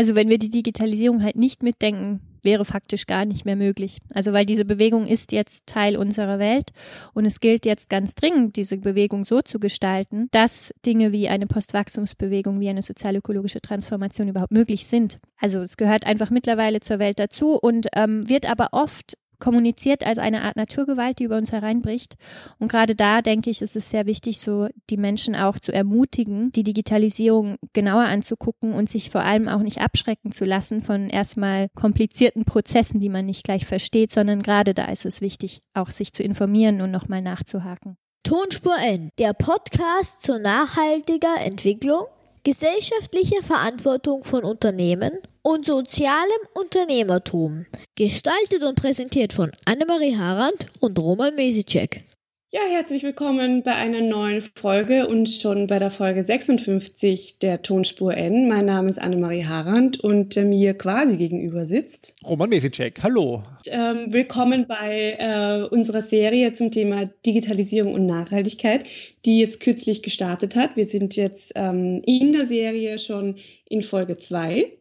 Also 0.00 0.14
wenn 0.14 0.30
wir 0.30 0.38
die 0.38 0.48
Digitalisierung 0.48 1.22
halt 1.22 1.36
nicht 1.36 1.62
mitdenken, 1.62 2.20
wäre 2.42 2.64
faktisch 2.64 3.06
gar 3.06 3.26
nicht 3.26 3.44
mehr 3.44 3.54
möglich. 3.54 3.98
Also 4.14 4.32
weil 4.32 4.46
diese 4.46 4.64
Bewegung 4.64 5.06
ist 5.06 5.30
jetzt 5.30 5.66
Teil 5.66 5.94
unserer 5.94 6.38
Welt 6.38 6.70
und 7.12 7.26
es 7.26 7.38
gilt 7.38 7.66
jetzt 7.66 7.90
ganz 7.90 8.14
dringend, 8.14 8.56
diese 8.56 8.78
Bewegung 8.78 9.26
so 9.26 9.42
zu 9.42 9.60
gestalten, 9.60 10.28
dass 10.30 10.72
Dinge 10.86 11.12
wie 11.12 11.28
eine 11.28 11.46
Postwachstumsbewegung, 11.46 12.60
wie 12.60 12.70
eine 12.70 12.80
sozialökologische 12.80 13.60
Transformation 13.60 14.28
überhaupt 14.28 14.52
möglich 14.52 14.86
sind. 14.86 15.18
Also 15.38 15.60
es 15.60 15.76
gehört 15.76 16.06
einfach 16.06 16.30
mittlerweile 16.30 16.80
zur 16.80 16.98
Welt 16.98 17.18
dazu 17.18 17.58
und 17.58 17.88
ähm, 17.94 18.26
wird 18.26 18.50
aber 18.50 18.68
oft 18.72 19.18
kommuniziert 19.40 20.06
als 20.06 20.18
eine 20.18 20.42
Art 20.42 20.56
Naturgewalt, 20.56 21.18
die 21.18 21.24
über 21.24 21.36
uns 21.36 21.52
hereinbricht. 21.52 22.16
Und 22.58 22.68
gerade 22.70 22.94
da 22.94 23.22
denke 23.22 23.50
ich, 23.50 23.62
ist 23.62 23.76
es 23.76 23.90
sehr 23.90 24.06
wichtig, 24.06 24.40
so 24.40 24.68
die 24.90 24.96
Menschen 24.96 25.34
auch 25.34 25.58
zu 25.58 25.72
ermutigen, 25.72 26.52
die 26.52 26.62
Digitalisierung 26.62 27.56
genauer 27.72 28.04
anzugucken 28.04 28.72
und 28.72 28.88
sich 28.88 29.10
vor 29.10 29.22
allem 29.22 29.48
auch 29.48 29.60
nicht 29.60 29.80
abschrecken 29.80 30.32
zu 30.32 30.44
lassen 30.44 30.82
von 30.82 31.10
erstmal 31.10 31.68
komplizierten 31.74 32.44
Prozessen, 32.44 33.00
die 33.00 33.08
man 33.08 33.26
nicht 33.26 33.44
gleich 33.44 33.66
versteht, 33.66 34.12
sondern 34.12 34.42
gerade 34.42 34.74
da 34.74 34.84
ist 34.86 35.06
es 35.06 35.20
wichtig, 35.20 35.62
auch 35.74 35.90
sich 35.90 36.12
zu 36.12 36.22
informieren 36.22 36.80
und 36.80 36.90
nochmal 36.90 37.22
nachzuhaken. 37.22 37.96
Tonspur 38.22 38.76
N, 38.86 39.10
der 39.18 39.32
Podcast 39.32 40.22
zur 40.22 40.38
nachhaltiger 40.38 41.36
Entwicklung, 41.42 42.04
gesellschaftlicher 42.44 43.42
Verantwortung 43.42 44.24
von 44.24 44.44
Unternehmen 44.44 45.12
und 45.42 45.66
sozialem 45.66 46.40
Unternehmertum. 46.54 47.66
Gestaltet 47.96 48.62
und 48.62 48.76
präsentiert 48.76 49.32
von 49.32 49.52
Annemarie 49.66 50.16
Harand 50.16 50.66
und 50.80 50.98
Roman 50.98 51.34
Mesicek. 51.34 52.04
Ja, 52.52 52.62
herzlich 52.68 53.04
willkommen 53.04 53.62
bei 53.62 53.76
einer 53.76 54.00
neuen 54.00 54.42
Folge 54.42 55.06
und 55.06 55.30
schon 55.30 55.68
bei 55.68 55.78
der 55.78 55.92
Folge 55.92 56.24
56 56.24 57.38
der 57.38 57.62
Tonspur 57.62 58.16
N. 58.16 58.48
Mein 58.48 58.66
Name 58.66 58.90
ist 58.90 59.00
Annemarie 59.00 59.44
Harand 59.44 60.00
und 60.00 60.36
äh, 60.36 60.42
mir 60.42 60.74
quasi 60.74 61.16
gegenüber 61.16 61.64
sitzt 61.64 62.12
Roman 62.26 62.50
Mesicek. 62.50 63.04
Hallo. 63.04 63.44
Ähm, 63.66 64.06
willkommen 64.08 64.66
bei 64.66 65.16
äh, 65.20 65.72
unserer 65.72 66.02
Serie 66.02 66.52
zum 66.52 66.72
Thema 66.72 67.08
Digitalisierung 67.24 67.94
und 67.94 68.06
Nachhaltigkeit, 68.06 68.84
die 69.24 69.38
jetzt 69.38 69.60
kürzlich 69.60 70.02
gestartet 70.02 70.56
hat. 70.56 70.74
Wir 70.74 70.88
sind 70.88 71.14
jetzt 71.14 71.52
ähm, 71.54 72.02
in 72.04 72.32
der 72.32 72.46
Serie 72.46 72.98
schon 72.98 73.36
in 73.68 73.82
Folge 73.82 74.18
2 74.18 74.72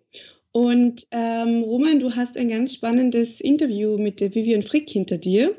und 0.52 1.06
ähm, 1.12 1.62
Roman, 1.62 2.00
du 2.00 2.16
hast 2.16 2.36
ein 2.36 2.50
ganz 2.50 2.74
spannendes 2.74 3.40
Interview 3.40 4.00
mit 4.00 4.20
der 4.20 4.34
Vivian 4.34 4.64
Frick 4.64 4.90
hinter 4.90 5.20
dir. 5.20 5.56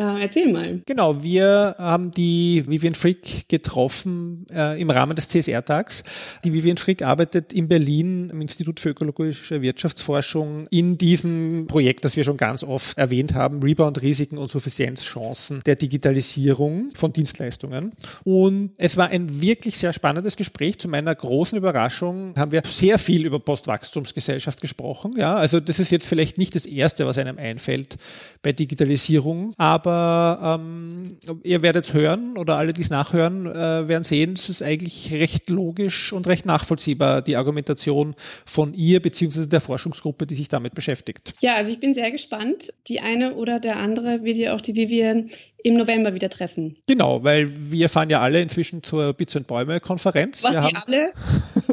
Äh, 0.00 0.22
erzähl 0.22 0.50
mal. 0.50 0.80
Genau, 0.86 1.22
wir 1.22 1.74
haben 1.76 2.10
die 2.10 2.64
Vivian 2.66 2.94
Frick 2.94 3.46
getroffen 3.50 4.46
äh, 4.50 4.80
im 4.80 4.88
Rahmen 4.88 5.14
des 5.14 5.28
CSR-Tags. 5.28 6.04
Die 6.42 6.54
Vivian 6.54 6.78
Frick 6.78 7.02
arbeitet 7.02 7.52
in 7.52 7.68
Berlin 7.68 8.30
im 8.30 8.40
Institut 8.40 8.80
für 8.80 8.88
ökologische 8.88 9.60
Wirtschaftsforschung 9.60 10.66
in 10.70 10.96
diesem 10.96 11.66
Projekt, 11.68 12.06
das 12.06 12.16
wir 12.16 12.24
schon 12.24 12.38
ganz 12.38 12.64
oft 12.64 12.96
erwähnt 12.96 13.34
haben, 13.34 13.62
Rebound-Risiken 13.62 14.38
und 14.38 14.50
Suffizienzchancen 14.50 15.60
der 15.66 15.76
Digitalisierung 15.76 16.92
von 16.94 17.12
Dienstleistungen. 17.12 17.92
Und 18.24 18.70
es 18.78 18.96
war 18.96 19.08
ein 19.08 19.42
wirklich 19.42 19.76
sehr 19.76 19.92
spannendes 19.92 20.36
Gespräch. 20.36 20.78
Zu 20.78 20.88
meiner 20.88 21.14
großen 21.14 21.58
Überraschung 21.58 22.32
haben 22.38 22.52
wir 22.52 22.62
sehr 22.64 22.98
viel 22.98 23.26
über 23.26 23.38
Postwachstumsgesellschaft 23.38 24.62
gesprochen. 24.62 25.12
Ja, 25.18 25.34
also 25.34 25.60
das 25.60 25.78
ist 25.78 25.90
jetzt 25.90 26.06
vielleicht 26.06 26.38
nicht 26.38 26.54
das 26.54 26.64
Erste, 26.64 27.06
was 27.06 27.18
einem 27.18 27.36
einfällt 27.36 27.98
bei 28.42 28.54
Digitalisierung, 28.54 29.52
aber 29.58 29.89
aber 29.90 30.60
ähm, 30.60 31.16
ihr 31.42 31.62
werdet 31.62 31.92
hören 31.92 32.36
oder 32.38 32.56
alle, 32.56 32.72
die 32.72 32.82
es 32.82 32.90
nachhören, 32.90 33.46
äh, 33.46 33.88
werden 33.88 34.02
sehen, 34.02 34.34
es 34.34 34.48
ist 34.48 34.62
eigentlich 34.62 35.12
recht 35.12 35.50
logisch 35.50 36.12
und 36.12 36.26
recht 36.26 36.46
nachvollziehbar, 36.46 37.22
die 37.22 37.36
Argumentation 37.36 38.14
von 38.46 38.74
ihr 38.74 39.00
bzw. 39.00 39.46
der 39.46 39.60
Forschungsgruppe, 39.60 40.26
die 40.26 40.34
sich 40.34 40.48
damit 40.48 40.74
beschäftigt. 40.74 41.34
Ja, 41.40 41.54
also 41.54 41.72
ich 41.72 41.80
bin 41.80 41.94
sehr 41.94 42.10
gespannt. 42.10 42.72
Die 42.86 43.00
eine 43.00 43.34
oder 43.34 43.60
der 43.60 43.76
andere 43.76 44.24
wird 44.24 44.36
ja 44.36 44.54
auch 44.54 44.60
die 44.60 44.74
Vivian 44.74 45.30
im 45.64 45.74
November 45.74 46.14
wieder 46.14 46.28
treffen. 46.28 46.76
Genau, 46.86 47.22
weil 47.24 47.48
wir 47.72 47.88
fahren 47.88 48.10
ja 48.10 48.20
alle 48.20 48.40
inzwischen 48.40 48.82
zur 48.82 49.12
Bits 49.12 49.36
und 49.36 49.46
Bäume 49.46 49.80
Konferenz. 49.80 50.42
Was 50.42 50.52
wir 50.52 50.62
haben, 50.62 50.76
alle 50.76 51.12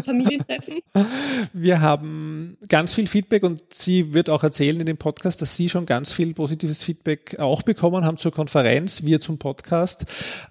Familientreffen. 0.03 0.79
wir 1.53 1.81
haben 1.81 2.57
ganz 2.67 2.93
viel 2.93 3.07
Feedback 3.07 3.43
und 3.43 3.61
sie 3.73 4.13
wird 4.13 4.29
auch 4.29 4.43
erzählen 4.43 4.79
in 4.79 4.85
dem 4.85 4.97
Podcast, 4.97 5.41
dass 5.41 5.55
sie 5.55 5.69
schon 5.69 5.85
ganz 5.85 6.11
viel 6.11 6.33
positives 6.33 6.83
Feedback 6.83 7.39
auch 7.39 7.61
bekommen 7.61 8.05
haben 8.05 8.17
zur 8.17 8.31
Konferenz, 8.31 9.03
wir 9.03 9.19
zum 9.19 9.37
Podcast. 9.37 10.05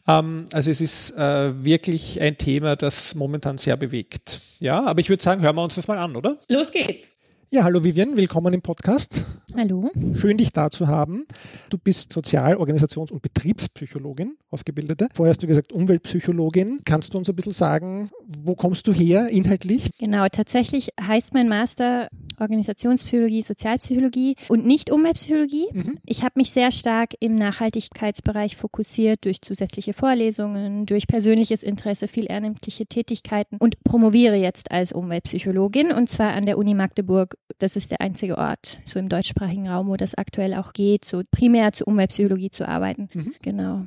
Ähm, 0.06 0.46
also 0.52 0.70
es 0.70 0.80
ist 0.80 1.16
äh, 1.16 1.64
wirklich 1.64 2.20
ein 2.20 2.38
Thema, 2.38 2.76
das 2.76 3.14
momentan 3.14 3.58
sehr 3.58 3.76
bewegt. 3.76 4.40
Ja, 4.60 4.84
aber 4.84 5.00
ich 5.00 5.08
würde 5.08 5.22
sagen, 5.22 5.42
hören 5.42 5.56
wir 5.56 5.62
uns 5.62 5.74
das 5.74 5.88
mal 5.88 5.98
an, 5.98 6.16
oder? 6.16 6.38
Los 6.48 6.70
geht's. 6.70 7.15
Ja, 7.48 7.62
hallo 7.62 7.84
Vivian, 7.84 8.16
willkommen 8.16 8.52
im 8.54 8.60
Podcast. 8.60 9.24
Hallo. 9.56 9.92
Schön, 10.14 10.36
dich 10.36 10.52
da 10.52 10.68
zu 10.68 10.88
haben. 10.88 11.26
Du 11.70 11.78
bist 11.78 12.12
Sozial-, 12.12 12.56
Organisations- 12.56 13.12
und 13.12 13.22
Betriebspsychologin, 13.22 14.36
Ausgebildete. 14.50 15.08
Vorher 15.14 15.30
hast 15.30 15.44
du 15.44 15.46
gesagt 15.46 15.72
Umweltpsychologin. 15.72 16.80
Kannst 16.84 17.14
du 17.14 17.18
uns 17.18 17.28
ein 17.28 17.36
bisschen 17.36 17.52
sagen, 17.52 18.10
wo 18.26 18.56
kommst 18.56 18.88
du 18.88 18.92
her 18.92 19.28
inhaltlich? 19.28 19.90
Genau, 19.98 20.26
tatsächlich 20.28 20.90
heißt 21.00 21.34
mein 21.34 21.48
Master 21.48 22.08
Organisationspsychologie, 22.38 23.42
Sozialpsychologie 23.42 24.36
und 24.48 24.66
nicht 24.66 24.90
Umweltpsychologie. 24.90 25.68
Mhm. 25.72 25.98
Ich 26.04 26.22
habe 26.22 26.34
mich 26.36 26.50
sehr 26.50 26.70
stark 26.70 27.14
im 27.20 27.34
Nachhaltigkeitsbereich 27.34 28.56
fokussiert 28.56 29.24
durch 29.24 29.40
zusätzliche 29.40 29.92
Vorlesungen, 29.92 30.84
durch 30.84 31.06
persönliches 31.06 31.62
Interesse, 31.62 32.08
viel 32.08 32.26
ehrenamtliche 32.28 32.86
Tätigkeiten 32.86 33.56
und 33.58 33.82
promoviere 33.84 34.36
jetzt 34.36 34.70
als 34.70 34.92
Umweltpsychologin 34.92 35.92
und 35.92 36.10
zwar 36.10 36.32
an 36.32 36.44
der 36.44 36.58
Uni 36.58 36.74
Magdeburg 36.74 37.35
das 37.58 37.76
ist 37.76 37.90
der 37.90 38.00
einzige 38.00 38.36
Ort, 38.36 38.80
so 38.84 38.98
im 38.98 39.08
deutschsprachigen 39.08 39.68
Raum, 39.68 39.88
wo 39.88 39.96
das 39.96 40.14
aktuell 40.14 40.54
auch 40.54 40.72
geht, 40.72 41.04
so 41.04 41.22
primär 41.30 41.72
zur 41.72 41.88
Umweltpsychologie 41.88 42.50
zu 42.50 42.68
arbeiten. 42.68 43.08
Mhm. 43.14 43.34
Genau. 43.40 43.86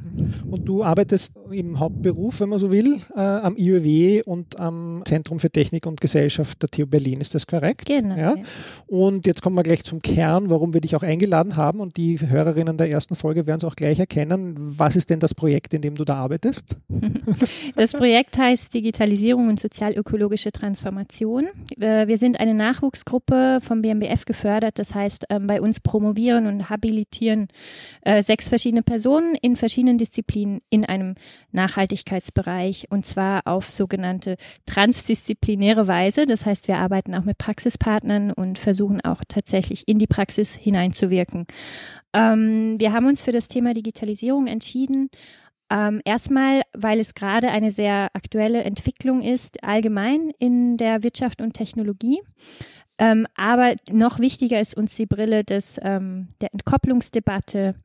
Und 0.50 0.66
du 0.66 0.84
arbeitest 0.84 1.34
im 1.52 1.80
Hauptberuf, 1.80 2.40
wenn 2.40 2.50
man 2.50 2.60
so 2.60 2.72
will, 2.72 3.00
äh, 3.16 3.20
am 3.20 3.56
IÖW 3.58 4.24
und 4.26 4.60
am 4.60 5.04
Zentrum 5.06 5.40
für 5.40 5.52
Technik 5.52 5.86
und 5.86 6.02
Gesellschaft 6.02 6.62
der 6.62 6.70
TU 6.70 6.88
Berlin. 6.88 7.22
Ist 7.22 7.36
das 7.36 7.46
korrekt? 7.46 7.86
Genau. 7.86 8.16
Ja? 8.16 8.36
ja. 8.36 8.44
Und 8.88 9.28
jetzt 9.28 9.42
kommen 9.42 9.56
wir 9.56 9.64
gleich 9.64 9.84
zum 9.84 10.02
Kern, 10.02 10.50
warum 10.50 10.74
wir 10.74 10.82
dich 10.82 10.96
auch 10.96 11.04
eingeladen 11.04 11.56
haben. 11.56 11.80
Und 11.80 11.98
die 11.98 12.20
Hörerinnen 12.20 12.78
der 12.78 12.90
ersten 12.90 13.16
Folge 13.16 13.46
werden 13.46 13.60
es 13.60 13.66
auch 13.66 13.76
gleich 13.76 14.00
erkennen. 14.00 14.56
Was 14.58 14.96
ist 14.96 15.10
denn 15.10 15.20
das 15.20 15.36
Projekt, 15.36 15.74
in 15.74 15.82
dem 15.82 15.96
du 15.96 16.06
da 16.06 16.16
arbeitest? 16.16 16.78
Das 17.76 17.94
Projekt 17.94 18.38
heißt 18.38 18.74
Digitalisierung 18.74 19.48
und 19.48 19.60
sozialökologische 19.60 20.52
Transformation. 20.52 21.48
Äh, 21.80 22.08
wir 22.08 22.18
sind 22.18 22.40
eine 22.40 22.54
Nachwuchsgruppe 22.54 23.39
vom 23.62 23.82
BMBF 23.82 24.26
gefördert. 24.26 24.80
Das 24.80 24.94
heißt, 24.94 25.26
ähm, 25.30 25.48
bei 25.48 25.62
uns 25.62 25.80
promovieren 25.80 26.48
und 26.48 26.70
habilitieren 26.70 27.48
äh, 28.02 28.22
sechs 28.22 28.48
verschiedene 28.48 28.84
Personen 28.84 29.36
in 29.36 29.56
verschiedenen 29.56 29.98
Disziplinen 29.98 30.62
in 30.70 30.86
einem 30.86 31.16
Nachhaltigkeitsbereich 31.52 32.88
und 32.90 33.06
zwar 33.06 33.46
auf 33.46 33.70
sogenannte 33.70 34.38
transdisziplinäre 34.66 35.88
Weise. 35.88 36.26
Das 36.26 36.46
heißt, 36.46 36.68
wir 36.68 36.78
arbeiten 36.78 37.16
auch 37.16 37.24
mit 37.24 37.38
Praxispartnern 37.38 38.32
und 38.32 38.60
versuchen 38.60 39.02
auch 39.02 39.22
tatsächlich 39.28 39.88
in 39.88 40.00
die 40.00 40.08
Praxis 40.08 40.56
hineinzuwirken. 40.56 41.46
Ähm, 42.14 42.80
wir 42.80 42.94
haben 42.94 43.08
uns 43.08 43.22
für 43.22 43.32
das 43.32 43.48
Thema 43.48 43.74
Digitalisierung 43.74 44.48
entschieden, 44.48 45.10
ähm, 45.72 46.02
erstmal, 46.04 46.64
weil 46.74 47.00
es 47.00 47.14
gerade 47.14 47.50
eine 47.50 47.72
sehr 47.72 48.10
aktuelle 48.14 48.64
Entwicklung 48.64 49.22
ist, 49.22 49.64
allgemein 49.64 50.32
in 50.40 50.78
der 50.78 51.04
Wirtschaft 51.04 51.42
und 51.42 51.54
Technologie. 51.54 52.22
Ähm, 53.00 53.28
aber 53.36 53.76
noch 53.90 54.20
wichtiger 54.20 54.60
ist 54.60 54.76
uns 54.76 54.96
die 54.96 55.06
Brille 55.06 55.44
des, 55.44 55.80
ähm, 55.82 56.30
der 56.42 56.54
Entkopplungsdebatte 56.54 57.76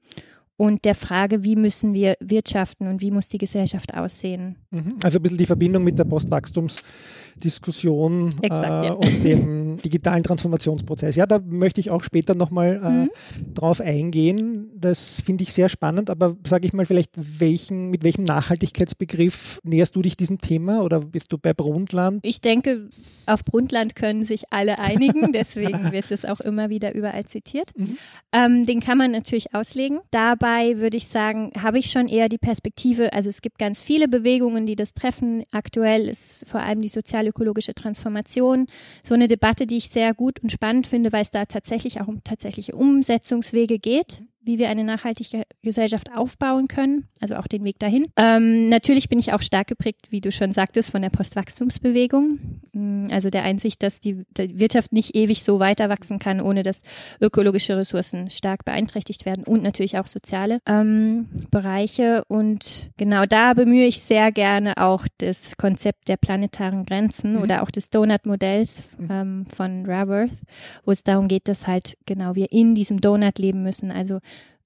und 0.56 0.84
der 0.84 0.94
Frage, 0.94 1.42
wie 1.44 1.56
müssen 1.56 1.94
wir 1.94 2.16
wirtschaften 2.20 2.86
und 2.86 3.00
wie 3.00 3.10
muss 3.10 3.28
die 3.28 3.38
Gesellschaft 3.38 3.94
aussehen. 3.94 4.56
Mhm. 4.70 4.98
Also 5.02 5.18
ein 5.18 5.22
bisschen 5.22 5.38
die 5.38 5.46
Verbindung 5.46 5.82
mit 5.84 5.98
der 5.98 6.04
Postwachstumsdiskussion 6.04 8.34
Exakt, 8.42 8.84
äh, 8.84 8.86
ja. 8.86 8.92
und 8.92 9.24
dem 9.24 9.63
digitalen 9.76 10.22
Transformationsprozess. 10.22 11.16
Ja, 11.16 11.26
da 11.26 11.38
möchte 11.38 11.80
ich 11.80 11.90
auch 11.90 12.02
später 12.02 12.34
nochmal 12.34 12.80
äh, 12.82 12.90
mhm. 12.90 13.10
drauf 13.54 13.80
eingehen. 13.80 14.70
Das 14.74 15.20
finde 15.20 15.42
ich 15.42 15.52
sehr 15.52 15.68
spannend, 15.68 16.10
aber 16.10 16.36
sage 16.46 16.66
ich 16.66 16.72
mal 16.72 16.84
vielleicht, 16.84 17.10
welchen, 17.16 17.90
mit 17.90 18.04
welchem 18.04 18.24
Nachhaltigkeitsbegriff 18.24 19.60
näherst 19.64 19.96
du 19.96 20.02
dich 20.02 20.16
diesem 20.16 20.40
Thema 20.40 20.82
oder 20.82 21.00
bist 21.00 21.32
du 21.32 21.38
bei 21.38 21.52
Brundtland? 21.52 22.20
Ich 22.22 22.40
denke, 22.40 22.88
auf 23.26 23.44
Brundtland 23.44 23.94
können 23.94 24.24
sich 24.24 24.44
alle 24.50 24.78
einigen, 24.78 25.32
deswegen 25.32 25.92
wird 25.92 26.10
es 26.10 26.24
auch 26.24 26.40
immer 26.40 26.70
wieder 26.70 26.94
überall 26.94 27.24
zitiert. 27.24 27.70
Mhm. 27.76 27.98
Ähm, 28.32 28.64
den 28.64 28.80
kann 28.80 28.98
man 28.98 29.10
natürlich 29.10 29.54
auslegen. 29.54 30.00
Dabei 30.10 30.78
würde 30.78 30.96
ich 30.96 31.08
sagen, 31.08 31.52
habe 31.60 31.78
ich 31.78 31.90
schon 31.90 32.08
eher 32.08 32.28
die 32.28 32.38
Perspektive, 32.38 33.12
also 33.12 33.28
es 33.28 33.42
gibt 33.42 33.58
ganz 33.58 33.80
viele 33.80 34.08
Bewegungen, 34.08 34.66
die 34.66 34.76
das 34.76 34.94
treffen. 34.94 35.44
Aktuell 35.52 36.08
ist 36.08 36.44
vor 36.46 36.60
allem 36.60 36.82
die 36.82 36.88
sozialökologische 36.88 37.74
Transformation 37.74 38.66
so 39.02 39.14
eine 39.14 39.28
Debatte, 39.28 39.63
die 39.66 39.76
ich 39.76 39.90
sehr 39.90 40.14
gut 40.14 40.40
und 40.40 40.50
spannend 40.50 40.86
finde, 40.86 41.12
weil 41.12 41.22
es 41.22 41.30
da 41.30 41.44
tatsächlich 41.44 42.00
auch 42.00 42.08
um 42.08 42.22
tatsächliche 42.24 42.74
Umsetzungswege 42.74 43.78
geht 43.78 44.22
wie 44.44 44.58
wir 44.58 44.68
eine 44.68 44.84
nachhaltige 44.84 45.44
Gesellschaft 45.62 46.10
aufbauen 46.14 46.68
können, 46.68 47.08
also 47.20 47.36
auch 47.36 47.46
den 47.46 47.64
Weg 47.64 47.78
dahin. 47.78 48.06
Ähm, 48.16 48.66
natürlich 48.66 49.08
bin 49.08 49.18
ich 49.18 49.32
auch 49.32 49.42
stark 49.42 49.68
geprägt, 49.68 50.06
wie 50.10 50.20
du 50.20 50.30
schon 50.30 50.52
sagtest, 50.52 50.90
von 50.90 51.02
der 51.02 51.10
Postwachstumsbewegung, 51.10 52.38
mm, 52.72 53.06
also 53.10 53.30
der 53.30 53.44
Einsicht, 53.44 53.82
dass 53.82 54.00
die, 54.00 54.24
die 54.36 54.58
Wirtschaft 54.58 54.92
nicht 54.92 55.14
ewig 55.14 55.42
so 55.44 55.60
weiter 55.60 55.88
wachsen 55.88 56.18
kann, 56.18 56.40
ohne 56.40 56.62
dass 56.62 56.82
ökologische 57.20 57.76
Ressourcen 57.76 58.30
stark 58.30 58.64
beeinträchtigt 58.64 59.24
werden 59.26 59.44
und 59.44 59.62
natürlich 59.62 59.98
auch 59.98 60.06
soziale 60.06 60.58
ähm, 60.66 61.28
Bereiche. 61.50 62.24
Und 62.28 62.90
genau 62.96 63.26
da 63.26 63.54
bemühe 63.54 63.86
ich 63.86 64.02
sehr 64.02 64.32
gerne 64.32 64.76
auch 64.76 65.06
das 65.18 65.56
Konzept 65.56 66.08
der 66.08 66.16
planetaren 66.16 66.84
Grenzen 66.84 67.34
mhm. 67.34 67.42
oder 67.42 67.62
auch 67.62 67.70
des 67.70 67.90
Donut-Modells 67.90 68.90
mhm. 68.98 69.08
ähm, 69.10 69.46
von 69.46 69.86
Raworth, 69.86 70.42
wo 70.84 70.92
es 70.92 71.02
darum 71.02 71.28
geht, 71.28 71.48
dass 71.48 71.66
halt 71.66 71.96
genau 72.06 72.34
wir 72.34 72.52
in 72.52 72.74
diesem 72.74 73.00
Donut 73.00 73.38
leben 73.38 73.62
müssen. 73.62 73.90
Also 73.90 74.20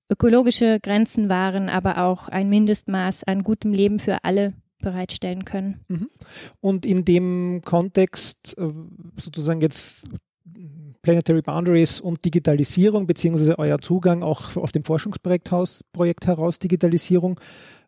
ökologische 0.09 0.81
Grenzen 0.81 1.29
wahren, 1.29 1.69
aber 1.69 2.05
auch 2.05 2.29
ein 2.29 2.49
Mindestmaß 2.49 3.25
an 3.25 3.45
gutem 3.45 3.73
Leben 3.73 3.99
für 3.99 4.25
alle 4.25 4.55
bereitstellen 4.81 5.45
können. 5.45 5.81
Mhm. 5.89 6.11
Und 6.61 6.87
in 6.87 7.05
dem 7.05 7.63
Kontext 7.65 8.57
äh, 8.59 8.73
sozusagen 9.17 9.61
jetzt 9.61 10.05
Planetary 11.03 11.43
Boundaries 11.43 12.01
und 12.01 12.25
Digitalisierung, 12.25 13.07
beziehungsweise 13.07 13.59
euer 13.59 13.81
Zugang 13.81 14.23
auch 14.23 14.57
aus 14.57 14.73
dem 14.73 14.85
Forschungsprojekt 14.85 15.51
Projekt 15.93 16.27
heraus, 16.27 16.59
Digitalisierung, 16.59 17.41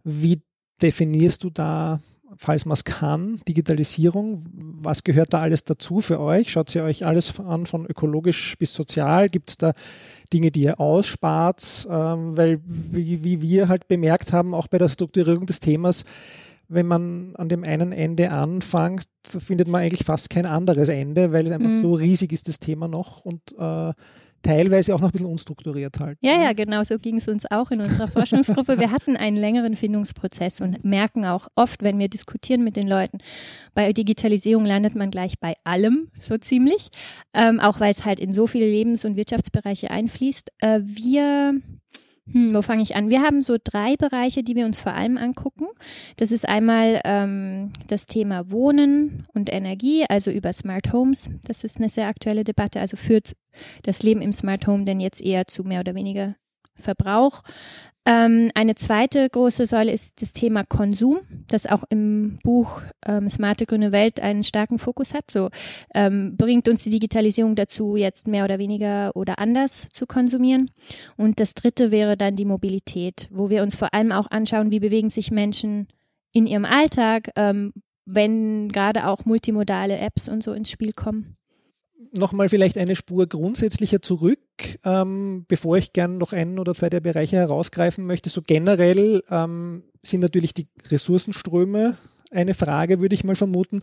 wie 0.04 0.42
definierst 0.80 1.44
du 1.44 1.50
da 1.50 2.00
falls 2.36 2.64
man 2.64 2.74
es 2.74 2.84
kann, 2.84 3.40
Digitalisierung, 3.48 4.44
was 4.52 5.04
gehört 5.04 5.32
da 5.32 5.40
alles 5.40 5.64
dazu 5.64 6.00
für 6.00 6.20
euch? 6.20 6.52
Schaut 6.52 6.74
ihr 6.74 6.84
euch 6.84 7.04
alles 7.06 7.38
an, 7.40 7.66
von 7.66 7.86
ökologisch 7.86 8.56
bis 8.58 8.74
sozial? 8.74 9.28
Gibt 9.28 9.50
es 9.50 9.58
da 9.58 9.72
Dinge, 10.32 10.50
die 10.50 10.62
ihr 10.62 10.80
ausspart? 10.80 11.86
Ähm, 11.90 12.36
weil, 12.36 12.60
wie, 12.64 13.24
wie 13.24 13.42
wir 13.42 13.68
halt 13.68 13.88
bemerkt 13.88 14.32
haben, 14.32 14.54
auch 14.54 14.68
bei 14.68 14.78
der 14.78 14.88
Strukturierung 14.88 15.46
des 15.46 15.60
Themas, 15.60 16.04
wenn 16.68 16.86
man 16.86 17.34
an 17.36 17.48
dem 17.48 17.64
einen 17.64 17.92
Ende 17.92 18.30
anfängt, 18.30 19.08
findet 19.26 19.66
man 19.68 19.82
eigentlich 19.82 20.04
fast 20.04 20.30
kein 20.30 20.46
anderes 20.46 20.88
Ende, 20.88 21.32
weil 21.32 21.46
es 21.46 21.52
einfach 21.52 21.68
mhm. 21.68 21.82
so 21.82 21.94
riesig 21.94 22.32
ist, 22.32 22.46
das 22.46 22.60
Thema 22.60 22.86
noch 22.86 23.24
und 23.24 23.40
äh, 23.58 23.92
teilweise 24.42 24.94
auch 24.94 25.00
noch 25.00 25.08
ein 25.08 25.12
bisschen 25.12 25.26
unstrukturiert 25.26 25.98
halt. 26.00 26.18
Ja, 26.20 26.36
ne? 26.36 26.44
ja, 26.44 26.52
genau 26.52 26.82
so 26.82 26.98
ging 26.98 27.16
es 27.16 27.28
uns 27.28 27.50
auch 27.50 27.70
in 27.70 27.80
unserer 27.80 28.08
Forschungsgruppe. 28.08 28.78
Wir 28.78 28.90
hatten 28.90 29.16
einen 29.16 29.36
längeren 29.36 29.76
Findungsprozess 29.76 30.60
und 30.60 30.84
merken 30.84 31.24
auch 31.24 31.48
oft, 31.54 31.82
wenn 31.82 31.98
wir 31.98 32.08
diskutieren 32.08 32.64
mit 32.64 32.76
den 32.76 32.88
Leuten, 32.88 33.18
bei 33.74 33.92
Digitalisierung 33.92 34.64
landet 34.64 34.94
man 34.94 35.10
gleich 35.10 35.38
bei 35.38 35.54
allem, 35.64 36.08
so 36.20 36.36
ziemlich, 36.38 36.88
ähm, 37.34 37.60
auch 37.60 37.80
weil 37.80 37.92
es 37.92 38.04
halt 38.04 38.20
in 38.20 38.32
so 38.32 38.46
viele 38.46 38.66
Lebens- 38.66 39.04
und 39.04 39.16
Wirtschaftsbereiche 39.16 39.90
einfließt. 39.90 40.50
Äh, 40.60 40.80
wir 40.82 41.60
hm, 42.32 42.54
wo 42.54 42.62
fange 42.62 42.82
ich 42.82 42.94
an? 42.94 43.10
Wir 43.10 43.22
haben 43.22 43.42
so 43.42 43.56
drei 43.62 43.96
Bereiche, 43.96 44.42
die 44.42 44.54
wir 44.54 44.66
uns 44.66 44.80
vor 44.80 44.92
allem 44.92 45.16
angucken. 45.16 45.66
Das 46.16 46.32
ist 46.32 46.48
einmal 46.48 47.00
ähm, 47.04 47.72
das 47.88 48.06
Thema 48.06 48.50
Wohnen 48.50 49.26
und 49.34 49.52
Energie, 49.52 50.04
also 50.08 50.30
über 50.30 50.52
Smart 50.52 50.92
Homes. 50.92 51.30
Das 51.44 51.64
ist 51.64 51.78
eine 51.78 51.88
sehr 51.88 52.06
aktuelle 52.06 52.44
Debatte. 52.44 52.80
Also 52.80 52.96
führt 52.96 53.34
das 53.82 54.02
Leben 54.02 54.22
im 54.22 54.32
Smart 54.32 54.66
Home 54.66 54.84
denn 54.84 55.00
jetzt 55.00 55.20
eher 55.20 55.46
zu 55.46 55.64
mehr 55.64 55.80
oder 55.80 55.94
weniger 55.94 56.36
Verbrauch? 56.76 57.42
Ähm, 58.06 58.50
eine 58.54 58.74
zweite 58.76 59.28
große 59.28 59.66
Säule 59.66 59.92
ist 59.92 60.22
das 60.22 60.32
Thema 60.32 60.64
Konsum, 60.64 61.20
das 61.48 61.66
auch 61.66 61.84
im 61.90 62.38
Buch 62.42 62.80
ähm, 63.06 63.28
Smarte 63.28 63.66
grüne 63.66 63.92
Welt 63.92 64.20
einen 64.20 64.42
starken 64.42 64.78
Fokus 64.78 65.12
hat. 65.12 65.30
So 65.30 65.50
ähm, 65.94 66.36
bringt 66.36 66.68
uns 66.68 66.82
die 66.82 66.90
Digitalisierung 66.90 67.56
dazu, 67.56 67.96
jetzt 67.96 68.26
mehr 68.26 68.44
oder 68.44 68.58
weniger 68.58 69.14
oder 69.14 69.38
anders 69.38 69.86
zu 69.90 70.06
konsumieren. 70.06 70.70
Und 71.16 71.40
das 71.40 71.52
dritte 71.52 71.90
wäre 71.90 72.16
dann 72.16 72.36
die 72.36 72.46
Mobilität, 72.46 73.28
wo 73.30 73.50
wir 73.50 73.62
uns 73.62 73.76
vor 73.76 73.92
allem 73.92 74.12
auch 74.12 74.30
anschauen, 74.30 74.70
wie 74.70 74.80
bewegen 74.80 75.10
sich 75.10 75.30
Menschen 75.30 75.86
in 76.32 76.46
ihrem 76.46 76.64
Alltag, 76.64 77.30
ähm, 77.36 77.72
wenn 78.06 78.70
gerade 78.70 79.08
auch 79.08 79.26
multimodale 79.26 79.98
Apps 79.98 80.28
und 80.28 80.42
so 80.42 80.52
ins 80.54 80.70
Spiel 80.70 80.92
kommen 80.94 81.36
nochmal 82.12 82.48
vielleicht 82.48 82.78
eine 82.78 82.96
Spur 82.96 83.26
grundsätzlicher 83.26 84.02
zurück, 84.02 84.38
ähm, 84.84 85.44
bevor 85.48 85.76
ich 85.76 85.92
gern 85.92 86.18
noch 86.18 86.32
einen 86.32 86.58
oder 86.58 86.74
zwei 86.74 86.90
der 86.90 87.00
Bereiche 87.00 87.36
herausgreifen 87.36 88.06
möchte. 88.06 88.30
So 88.30 88.42
generell 88.42 89.22
ähm, 89.30 89.84
sind 90.02 90.20
natürlich 90.20 90.54
die 90.54 90.68
Ressourcenströme 90.88 91.96
eine 92.30 92.54
Frage, 92.54 93.00
würde 93.00 93.14
ich 93.14 93.24
mal 93.24 93.34
vermuten, 93.34 93.80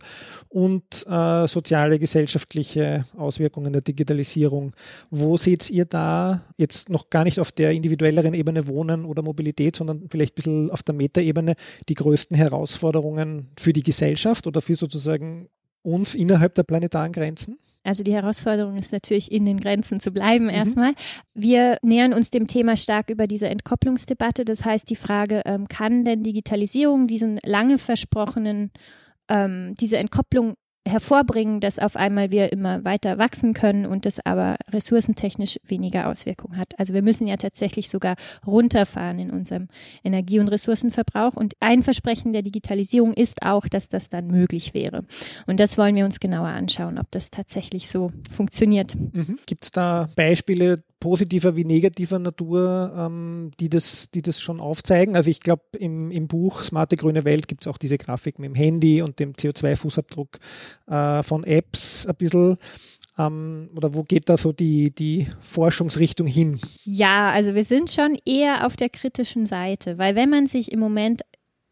und 0.48 1.06
äh, 1.06 1.46
soziale, 1.46 1.98
gesellschaftliche 1.98 3.04
Auswirkungen 3.16 3.72
der 3.72 3.82
Digitalisierung. 3.82 4.72
Wo 5.10 5.36
seht 5.36 5.68
ihr 5.70 5.84
da 5.84 6.44
jetzt 6.56 6.88
noch 6.88 7.10
gar 7.10 7.24
nicht 7.24 7.40
auf 7.40 7.52
der 7.52 7.72
individuelleren 7.72 8.34
Ebene 8.34 8.66
Wohnen 8.66 9.04
oder 9.04 9.22
Mobilität, 9.22 9.76
sondern 9.76 10.08
vielleicht 10.10 10.32
ein 10.32 10.36
bisschen 10.36 10.70
auf 10.70 10.82
der 10.82 10.94
Metaebene 10.94 11.56
die 11.88 11.94
größten 11.94 12.36
Herausforderungen 12.36 13.48
für 13.58 13.72
die 13.72 13.82
Gesellschaft 13.82 14.46
oder 14.46 14.62
für 14.62 14.74
sozusagen 14.74 15.48
uns 15.82 16.14
innerhalb 16.14 16.54
der 16.54 16.62
planetaren 16.62 17.12
Grenzen? 17.12 17.58
Also 17.84 18.02
die 18.02 18.12
Herausforderung 18.12 18.76
ist 18.76 18.92
natürlich, 18.92 19.32
in 19.32 19.46
den 19.46 19.58
Grenzen 19.58 20.00
zu 20.00 20.12
bleiben 20.12 20.44
mhm. 20.44 20.50
erstmal. 20.50 20.92
Wir 21.34 21.78
nähern 21.82 22.12
uns 22.12 22.30
dem 22.30 22.46
Thema 22.46 22.76
stark 22.76 23.10
über 23.10 23.26
diese 23.26 23.48
Entkopplungsdebatte. 23.48 24.44
Das 24.44 24.64
heißt, 24.64 24.90
die 24.90 24.96
Frage, 24.96 25.42
ähm, 25.44 25.68
kann 25.68 26.04
denn 26.04 26.22
Digitalisierung 26.22 27.06
diesen 27.06 27.38
lange 27.44 27.78
versprochenen, 27.78 28.72
ähm, 29.28 29.74
diese 29.80 29.98
Entkopplung 29.98 30.54
hervorbringen, 30.88 31.60
dass 31.60 31.78
auf 31.78 31.96
einmal 31.96 32.30
wir 32.30 32.52
immer 32.52 32.84
weiter 32.84 33.18
wachsen 33.18 33.54
können 33.54 33.86
und 33.86 34.06
das 34.06 34.24
aber 34.24 34.56
ressourcentechnisch 34.72 35.58
weniger 35.64 36.08
Auswirkungen 36.08 36.56
hat. 36.56 36.78
Also 36.78 36.94
wir 36.94 37.02
müssen 37.02 37.26
ja 37.26 37.36
tatsächlich 37.36 37.88
sogar 37.88 38.16
runterfahren 38.46 39.18
in 39.18 39.30
unserem 39.30 39.68
Energie- 40.02 40.40
und 40.40 40.48
Ressourcenverbrauch. 40.48 41.34
Und 41.34 41.54
ein 41.60 41.82
Versprechen 41.82 42.32
der 42.32 42.42
Digitalisierung 42.42 43.14
ist 43.14 43.42
auch, 43.42 43.66
dass 43.68 43.88
das 43.88 44.08
dann 44.08 44.26
möglich 44.28 44.74
wäre. 44.74 45.04
Und 45.46 45.60
das 45.60 45.78
wollen 45.78 45.94
wir 45.94 46.04
uns 46.04 46.20
genauer 46.20 46.48
anschauen, 46.48 46.98
ob 46.98 47.10
das 47.10 47.30
tatsächlich 47.30 47.88
so 47.88 48.10
funktioniert. 48.30 48.94
Mhm. 48.94 49.38
Gibt 49.46 49.64
es 49.64 49.70
da 49.70 50.08
Beispiele, 50.16 50.82
positiver 51.00 51.56
wie 51.56 51.64
negativer 51.64 52.18
Natur, 52.18 52.92
ähm, 52.96 53.50
die, 53.60 53.68
das, 53.68 54.10
die 54.10 54.22
das 54.22 54.40
schon 54.40 54.60
aufzeigen. 54.60 55.16
Also 55.16 55.30
ich 55.30 55.40
glaube, 55.40 55.62
im, 55.78 56.10
im 56.10 56.28
Buch 56.28 56.62
Smarte 56.62 56.96
grüne 56.96 57.24
Welt 57.24 57.48
gibt 57.48 57.64
es 57.64 57.66
auch 57.66 57.78
diese 57.78 57.98
Grafik 57.98 58.38
mit 58.38 58.50
dem 58.50 58.54
Handy 58.54 59.02
und 59.02 59.18
dem 59.18 59.32
CO2-Fußabdruck 59.32 60.38
äh, 60.86 61.22
von 61.22 61.44
Apps 61.44 62.06
ein 62.06 62.16
bisschen. 62.16 62.56
Ähm, 63.18 63.70
oder 63.74 63.94
wo 63.94 64.04
geht 64.04 64.28
da 64.28 64.36
so 64.36 64.52
die, 64.52 64.90
die 64.90 65.26
Forschungsrichtung 65.40 66.26
hin? 66.26 66.60
Ja, 66.84 67.30
also 67.30 67.54
wir 67.54 67.64
sind 67.64 67.90
schon 67.90 68.16
eher 68.24 68.66
auf 68.66 68.76
der 68.76 68.88
kritischen 68.88 69.44
Seite, 69.44 69.98
weil 69.98 70.14
wenn 70.14 70.30
man 70.30 70.46
sich 70.46 70.72
im 70.72 70.78
Moment 70.78 71.22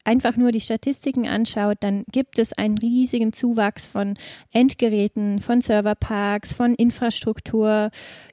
einfach 0.06 0.37
nur 0.37 0.53
die 0.53 0.61
Statistiken 0.61 1.26
anschaut, 1.26 1.79
dann 1.81 2.05
gibt 2.11 2.38
es 2.38 2.53
einen 2.53 2.79
riesigen 2.79 3.32
Zuwachs 3.32 3.87
von 3.87 4.14
Endgeräten, 4.53 5.41
von 5.41 5.61
Serverparks, 5.61 6.53
von 6.53 6.75
Infrastruktur, 6.75 7.91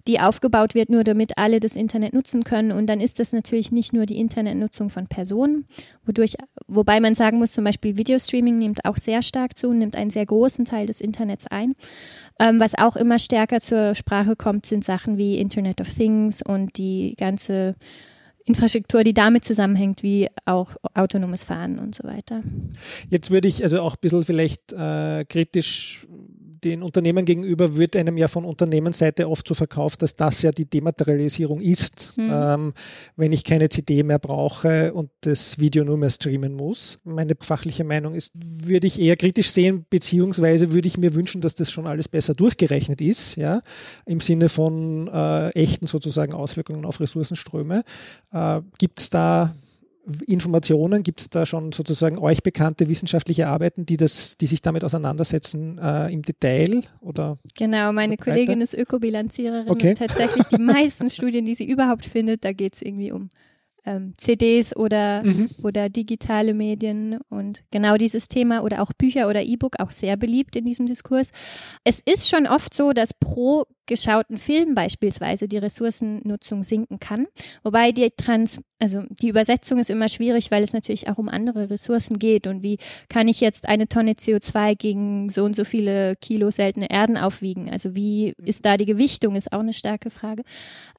die 0.08 0.20
aufgebaut 0.20 0.76
wird, 0.76 0.90
nur 0.90 1.04
damit 1.04 1.38
alle 1.38 1.60
das 1.60 1.76
Internet 1.76 2.14
nutzen 2.14 2.44
können. 2.44 2.72
Und 2.72 2.88
dann 2.88 3.02
ist 3.02 3.20
das 3.20 3.34
natürlich 3.34 3.72
nicht 3.72 3.94
nur 3.94 4.06
die 4.06 4.18
Internetnutzung 4.18 4.90
von 4.90 5.08
Personen, 5.08 5.66
wodurch, 6.06 6.36
wobei 6.68 7.00
man 7.00 7.16
sagen 7.16 7.40
muss, 7.40 7.54
zum 7.54 7.64
Beispiel 7.64 7.98
Videostreaming 7.98 8.58
nimmt 8.58 8.86
auch 8.86 8.98
sehr 8.98 9.22
stark 9.22 9.58
zu 9.58 9.74
nimmt 9.74 9.96
einen 9.96 10.12
sehr 10.12 10.26
großen 10.26 10.66
Teil 10.66 10.86
des 10.88 11.02
Internets 11.02 11.48
ein. 11.48 11.76
Ähm, 12.40 12.60
was 12.60 12.76
auch 12.76 12.96
immer 12.96 13.20
stärker 13.20 13.60
zur 13.60 13.96
Sprache 13.96 14.36
kommt, 14.36 14.66
sind 14.66 14.84
Sachen 14.84 15.18
wie 15.18 15.38
Internet 15.38 15.82
of 15.82 15.90
Things 15.90 16.42
und 16.42 16.78
die 16.78 17.16
ganze 17.18 17.76
Infrastruktur, 18.46 19.04
die 19.04 19.14
damit 19.14 19.46
zusammenhängt, 19.46 20.04
wie 20.04 20.28
auch 20.46 20.76
autonomes 20.94 21.44
Fahren 21.44 21.80
und 21.80 21.96
so 21.96 22.04
weiter. 22.04 22.42
Jetzt 23.10 23.32
würde 23.32 23.48
ich 23.48 23.64
also 23.64 23.82
auch 23.82 23.94
ein 23.94 24.02
bisschen 24.02 24.24
vielleicht 24.24 24.74
äh, 24.74 25.26
kritisch 25.26 26.06
den 26.64 26.84
Unternehmen 26.84 27.26
gegenüber 27.26 27.76
wird 27.76 27.96
einem 27.96 28.18
ja 28.18 28.28
von 28.28 28.46
Unternehmensseite 28.46 29.30
oft 29.30 29.48
so 29.48 29.54
verkauft, 29.54 30.02
dass 30.02 30.16
das 30.16 30.42
ja 30.42 30.52
die 30.52 30.66
Dematerialisierung 30.66 31.62
ist, 31.62 32.14
mhm. 32.16 32.30
ähm, 32.32 32.74
wenn 33.16 33.32
ich 33.32 33.44
keine 33.44 33.70
CD 33.70 34.04
mehr 34.04 34.20
brauche 34.20 34.94
und 34.94 35.10
das 35.22 35.60
Video 35.60 35.84
nur 35.84 35.98
mehr 35.98 36.10
streamen 36.10 36.54
muss. 36.54 37.00
Meine 37.04 37.34
fachliche 37.40 37.84
Meinung 37.84 38.16
ist, 38.16 38.34
würde 38.36 38.88
ich 38.88 39.00
eher 39.00 39.18
kritisch 39.18 39.52
sehen, 39.52 39.86
beziehungsweise 39.90 40.72
würde 40.72 40.88
ich 40.88 40.98
mir 40.98 41.16
wünschen, 41.16 41.42
dass 41.42 41.56
das 41.56 41.72
schon 41.72 41.88
alles 41.88 42.08
besser 42.08 42.34
durchgerechnet 42.34 43.02
ist, 43.02 43.36
ja, 43.36 43.62
im 44.06 44.20
Sinne 44.20 44.50
von 44.50 45.08
äh, 45.08 45.50
echten 45.50 45.88
sozusagen 45.88 46.34
Auswirkungen 46.34 46.86
auf 46.86 47.00
Ressourcenströme. 47.00 47.84
Äh, 48.32 48.62
Gibt 48.78 49.00
es 49.00 49.10
da 49.10 49.54
Informationen? 50.26 51.04
Gibt 51.04 51.22
es 51.22 51.30
da 51.30 51.46
schon 51.46 51.72
sozusagen 51.72 52.18
euch 52.18 52.44
bekannte 52.44 52.90
wissenschaftliche 52.90 53.48
Arbeiten, 53.48 53.86
die, 53.86 53.98
das, 53.98 54.38
die 54.38 54.48
sich 54.48 54.62
damit 54.62 54.84
auseinandersetzen 54.84 55.78
äh, 55.78 56.12
im 56.12 56.24
Detail? 56.24 56.84
Oder 57.00 57.38
genau, 57.58 57.94
meine 57.94 58.18
Kollegin 58.18 58.62
ist 58.62 58.74
Ökobilanziererin 58.74 59.70
okay. 59.70 59.92
und 59.92 59.98
tatsächlich 59.98 60.46
die 60.48 60.58
meisten 60.62 61.10
Studien, 61.10 61.46
die 61.46 61.56
sie 61.56 61.66
überhaupt 61.66 62.06
findet, 62.06 62.44
da 62.44 62.52
geht 62.52 62.76
es 62.76 62.82
irgendwie 62.82 63.12
um 63.12 63.30
ähm, 63.86 64.14
CDs 64.18 64.76
oder, 64.76 65.24
mhm. 65.24 65.50
oder 65.62 65.90
digitale 65.90 66.54
Medien 66.54 67.20
und 67.30 67.64
genau 67.72 67.98
dieses 67.98 68.28
Thema 68.28 68.64
oder 68.64 68.82
auch 68.82 68.94
Bücher 68.94 69.28
oder 69.28 69.44
E-Book 69.44 69.80
auch 69.80 69.92
sehr 69.92 70.18
beliebt 70.18 70.56
in 70.56 70.66
diesem 70.66 70.86
Diskurs. 70.86 71.32
Es 71.84 72.00
ist 72.00 72.30
schon 72.30 72.48
oft 72.48 72.74
so, 72.74 72.94
dass 72.94 73.14
pro 73.14 73.66
geschauten 73.86 74.38
Film 74.38 74.76
beispielsweise 74.76 75.48
die 75.48 75.58
Ressourcennutzung 75.58 76.64
sinken 76.64 77.00
kann. 77.00 77.28
Wobei 77.64 77.92
die 77.92 78.10
Trans, 78.12 78.60
also 78.80 79.04
die 79.10 79.30
Übersetzung 79.30 79.80
ist 79.80 79.90
immer 79.90 80.10
schwierig, 80.10 80.52
weil 80.52 80.64
es 80.64 80.74
natürlich 80.74 81.10
auch 81.10 81.18
um 81.18 81.30
andere 81.30 81.70
Ressourcen 81.70 82.20
geht 82.20 82.48
und 82.48 82.64
wie 82.64 82.78
kann 83.10 83.28
ich 83.28 83.42
jetzt 83.42 83.68
eine 83.68 83.88
Tonne 83.88 84.14
CO2 84.14 84.76
gegen 84.76 85.30
so 85.30 85.44
und 85.44 85.56
so 85.56 85.64
viele 85.64 86.16
Kilo 86.16 86.52
seltene 86.52 86.90
Erden 86.90 87.18
aufwiegen? 87.18 87.70
Also 87.70 87.96
wie 87.96 88.34
ist 88.44 88.66
da 88.66 88.78
die 88.78 88.86
Gewichtung, 88.86 89.36
ist 89.36 89.52
auch 89.52 89.60
eine 89.60 89.74
starke 89.74 90.10
Frage. 90.10 90.44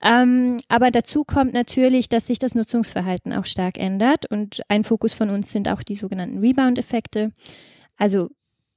Ähm, 0.02 0.58
aber 0.68 0.90
dazu 0.90 1.24
kommt 1.24 1.52
natürlich, 1.52 2.08
dass 2.08 2.26
sich 2.26 2.38
das 2.38 2.54
Nutzungsverhalten 2.54 3.32
auch 3.32 3.46
stark 3.46 3.78
ändert 3.78 4.30
und 4.30 4.62
ein 4.68 4.84
Fokus 4.84 5.14
von 5.14 5.30
uns 5.30 5.50
sind 5.50 5.70
auch 5.70 5.82
die 5.82 5.94
sogenannten 5.94 6.38
Rebound-Effekte. 6.38 7.32
Also 7.96 8.30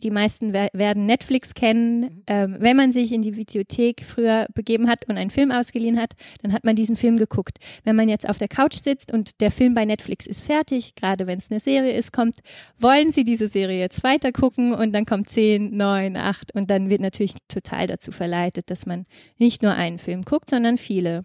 die 0.03 0.11
meisten 0.11 0.53
werden 0.53 1.05
Netflix 1.05 1.53
kennen. 1.53 2.01
Mhm. 2.01 2.23
Ähm, 2.27 2.55
wenn 2.59 2.77
man 2.77 2.91
sich 2.91 3.11
in 3.11 3.21
die 3.21 3.35
Videothek 3.35 4.03
früher 4.03 4.47
begeben 4.53 4.87
hat 4.87 5.07
und 5.07 5.17
einen 5.17 5.31
Film 5.31 5.51
ausgeliehen 5.51 5.99
hat, 5.99 6.13
dann 6.41 6.53
hat 6.53 6.63
man 6.63 6.75
diesen 6.75 6.95
Film 6.95 7.17
geguckt. 7.17 7.57
Wenn 7.83 7.95
man 7.95 8.09
jetzt 8.09 8.29
auf 8.29 8.37
der 8.37 8.47
Couch 8.47 8.75
sitzt 8.75 9.11
und 9.11 9.41
der 9.41 9.49
Film 9.49 9.73
bei 9.73 9.85
Netflix 9.85 10.27
ist 10.27 10.43
fertig, 10.43 10.95
gerade 10.95 11.25
wenn 11.25 11.39
es 11.39 11.49
eine 11.49 11.59
Serie 11.59 11.93
ist, 11.93 12.13
kommt, 12.13 12.37
wollen 12.77 13.11
Sie 13.11 13.23
diese 13.23 13.47
Serie 13.47 13.79
jetzt 13.79 14.03
weiter 14.03 14.31
gucken 14.31 14.73
und 14.73 14.93
dann 14.93 15.05
kommt 15.05 15.29
10, 15.29 15.75
9, 15.75 16.15
8 16.15 16.53
und 16.53 16.69
dann 16.69 16.89
wird 16.89 17.01
natürlich 17.01 17.35
total 17.47 17.87
dazu 17.87 18.11
verleitet, 18.11 18.69
dass 18.69 18.85
man 18.85 19.05
nicht 19.37 19.63
nur 19.63 19.73
einen 19.73 19.97
Film 19.97 20.23
guckt, 20.23 20.49
sondern 20.49 20.77
viele. 20.77 21.23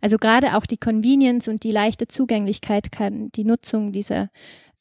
Also 0.00 0.16
gerade 0.16 0.56
auch 0.56 0.66
die 0.66 0.76
Convenience 0.76 1.48
und 1.48 1.64
die 1.64 1.72
leichte 1.72 2.06
Zugänglichkeit 2.06 2.92
kann 2.92 3.30
die 3.32 3.44
Nutzung 3.44 3.92
dieser 3.92 4.30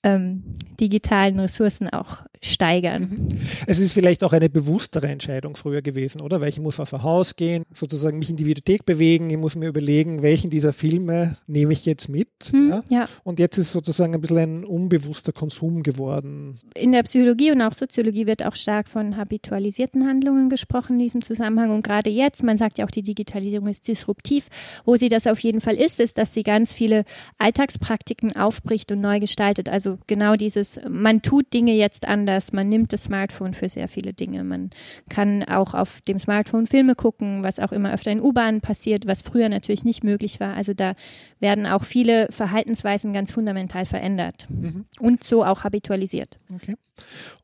ähm, 0.04 0.44
digitalen 0.80 1.40
Ressourcen 1.40 1.90
auch 1.90 2.24
steigern. 2.44 3.28
Es 3.68 3.80
ist 3.80 3.94
vielleicht 3.94 4.24
auch 4.24 4.34
eine 4.34 4.50
bewusstere 4.50 5.08
Entscheidung 5.08 5.56
früher 5.56 5.84
gewesen, 5.84 6.22
oder? 6.22 6.42
Weil 6.42 6.50
ich 6.50 6.60
muss 6.60 6.80
außer 6.80 7.04
Haus 7.04 7.36
gehen, 7.36 7.66
sozusagen 7.72 8.18
mich 8.18 8.32
in 8.32 8.36
die 8.36 8.48
Videothek 8.48 8.84
bewegen, 8.84 9.30
ich 9.30 9.38
muss 9.38 9.56
mir 9.56 9.68
überlegen, 9.68 10.24
welchen 10.24 10.50
dieser 10.50 10.74
Filme 10.74 11.38
nehme 11.46 11.74
ich 11.74 11.86
jetzt 11.86 12.10
mit. 12.10 12.30
Hm, 12.50 12.70
ja? 12.70 12.84
ja? 12.90 13.06
Und 13.24 13.38
jetzt 13.38 13.60
ist 13.60 13.72
sozusagen 13.72 14.16
ein 14.16 14.22
bisschen 14.22 14.62
ein 14.62 14.66
unbewusster 14.66 15.34
Konsum 15.34 15.84
geworden. 15.84 16.60
In 16.74 16.92
der 16.92 17.04
Psychologie 17.04 17.52
und 17.52 17.62
auch 17.62 17.74
Soziologie 17.74 18.26
wird 18.26 18.44
auch 18.44 18.56
stark 18.56 18.88
von 18.88 19.18
habitualisierten 19.18 20.08
Handlungen 20.08 20.50
gesprochen 20.50 20.94
in 20.94 21.00
diesem 21.00 21.22
Zusammenhang. 21.22 21.70
Und 21.70 21.84
gerade 21.84 22.10
jetzt, 22.10 22.42
man 22.42 22.58
sagt 22.58 22.80
ja 22.80 22.86
auch, 22.86 22.92
die 22.92 23.04
Digitalisierung 23.04 23.68
ist 23.68 23.88
disruptiv. 23.88 24.48
Wo 24.84 24.96
sie 24.96 25.10
das 25.10 25.28
auf 25.28 25.40
jeden 25.40 25.62
Fall 25.62 25.76
ist, 25.76 26.00
ist, 26.00 26.18
dass 26.18 26.34
sie 26.34 26.42
ganz 26.42 26.74
viele 26.74 27.04
Alltagspraktiken 27.38 28.36
aufbricht 28.36 28.92
und 28.92 29.02
neu 29.02 29.20
gestaltet. 29.20 29.70
Also 29.70 30.00
genau 30.08 30.36
dieses, 30.36 30.80
man 30.90 31.22
tut 31.22 31.54
Dinge 31.54 31.74
jetzt 31.74 32.08
anders 32.08 32.31
anders. 32.32 32.54
Man 32.54 32.70
nimmt 32.70 32.94
das 32.94 33.04
Smartphone 33.04 33.54
für 33.54 33.70
sehr 33.70 33.88
viele 33.88 34.14
Dinge. 34.14 34.44
Man 34.44 34.70
kann 35.10 35.44
auch 35.44 35.74
auf 35.74 36.02
dem 36.02 36.20
Smartphone 36.20 36.68
Filme 36.68 36.96
gucken, 36.96 37.44
was 37.44 37.60
auch 37.60 37.72
immer 37.72 37.94
öfter 37.94 38.12
in 38.12 38.22
U-Bahnen 38.22 38.62
passiert, 38.62 39.08
was 39.08 39.22
früher 39.22 39.50
natürlich 39.50 39.84
nicht 39.84 40.04
möglich 40.04 40.40
war. 40.40 40.56
Also 40.56 40.74
da 40.74 40.96
werden 41.40 41.66
auch 41.66 41.84
viele 41.84 42.28
Verhaltensweisen 42.32 43.14
ganz 43.14 43.32
fundamental 43.32 43.86
verändert 43.86 44.48
mhm. 44.50 44.86
und 45.00 45.24
so 45.24 45.44
auch 45.44 45.64
habitualisiert. 45.64 46.40
Okay. 46.54 46.76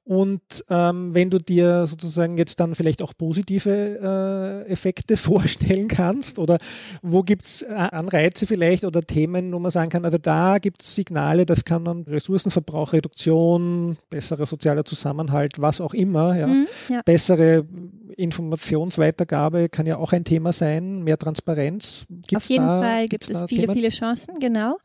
Und 0.07 0.41
ähm, 0.69 1.13
wenn 1.13 1.29
du 1.29 1.37
dir 1.37 1.85
sozusagen 1.85 2.37
jetzt 2.37 2.61
dann 2.61 2.75
vielleicht 2.75 3.01
auch 3.01 3.11
positive 3.17 4.63
äh, 4.65 4.71
Effekte 4.71 5.17
vorstellen 5.17 5.89
kannst 5.89 6.39
oder 6.39 6.59
wo 7.01 7.23
gibt 7.23 7.43
es 7.43 7.63
äh, 7.63 7.73
Anreize 7.73 8.47
vielleicht 8.47 8.85
oder 8.85 9.01
Themen, 9.01 9.51
wo 9.51 9.59
man 9.59 9.69
sagen 9.69 9.89
kann, 9.89 10.05
also 10.05 10.17
da 10.17 10.59
gibt 10.59 10.81
es 10.81 10.95
Signale, 10.95 11.45
das 11.45 11.65
kann 11.65 11.83
dann 11.83 12.03
Ressourcenverbrauch, 12.03 12.93
Reduktion, 12.93 13.97
besserer 14.09 14.45
sozialer 14.45 14.85
Zusammenhalt, 14.85 15.59
was 15.59 15.81
auch 15.81 15.93
immer, 15.93 16.37
ja. 16.37 16.47
Mhm, 16.47 16.67
ja. 16.87 17.01
bessere 17.03 17.65
Informationsweitergabe 18.15 19.67
kann 19.67 19.85
ja 19.85 19.97
auch 19.97 20.13
ein 20.13 20.23
Thema 20.23 20.53
sein, 20.53 21.03
mehr 21.03 21.17
Transparenz. 21.17 22.05
Gibt's 22.09 22.45
Auf 22.45 22.49
jeden 22.49 22.65
da, 22.65 22.81
Fall 22.81 23.07
gibt 23.07 23.29
es 23.29 23.43
viele, 23.47 23.63
Themen? 23.63 23.73
viele 23.75 23.89
Chancen, 23.89 24.39
genau. 24.39 24.77